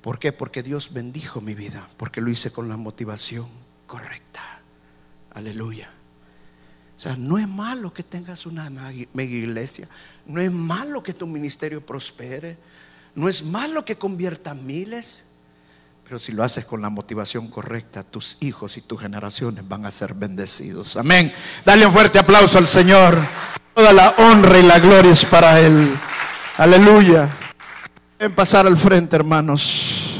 ¿Por 0.00 0.18
qué? 0.18 0.32
Porque 0.32 0.62
Dios 0.62 0.92
bendijo 0.92 1.40
mi 1.40 1.54
vida, 1.54 1.88
porque 1.96 2.20
lo 2.20 2.30
hice 2.30 2.50
con 2.50 2.68
la 2.68 2.76
motivación 2.76 3.46
correcta. 3.86 4.40
Aleluya. 5.34 5.88
O 6.96 6.98
sea, 6.98 7.16
no 7.16 7.38
es 7.38 7.48
malo 7.48 7.92
que 7.92 8.02
tengas 8.02 8.44
una 8.44 8.68
mega 8.70 9.34
iglesia, 9.34 9.88
no 10.26 10.40
es 10.40 10.50
malo 10.52 11.02
que 11.02 11.14
tu 11.14 11.26
ministerio 11.26 11.84
prospere, 11.84 12.58
no 13.14 13.28
es 13.28 13.44
malo 13.44 13.84
que 13.84 13.96
convierta 13.96 14.54
miles, 14.54 15.24
pero 16.12 16.20
si 16.20 16.32
lo 16.32 16.44
haces 16.44 16.66
con 16.66 16.82
la 16.82 16.90
motivación 16.90 17.48
correcta, 17.48 18.02
tus 18.02 18.36
hijos 18.40 18.76
y 18.76 18.82
tus 18.82 19.00
generaciones 19.00 19.66
van 19.66 19.86
a 19.86 19.90
ser 19.90 20.12
bendecidos. 20.12 20.98
Amén. 20.98 21.32
Dale 21.64 21.86
un 21.86 21.92
fuerte 21.94 22.18
aplauso 22.18 22.58
al 22.58 22.66
Señor. 22.66 23.16
Toda 23.72 23.94
la 23.94 24.10
honra 24.18 24.58
y 24.58 24.62
la 24.62 24.78
gloria 24.78 25.10
es 25.10 25.24
para 25.24 25.58
Él. 25.58 25.96
Aleluya. 26.58 27.30
En 28.18 28.34
pasar 28.34 28.66
al 28.66 28.76
frente, 28.76 29.16
hermanos. 29.16 30.11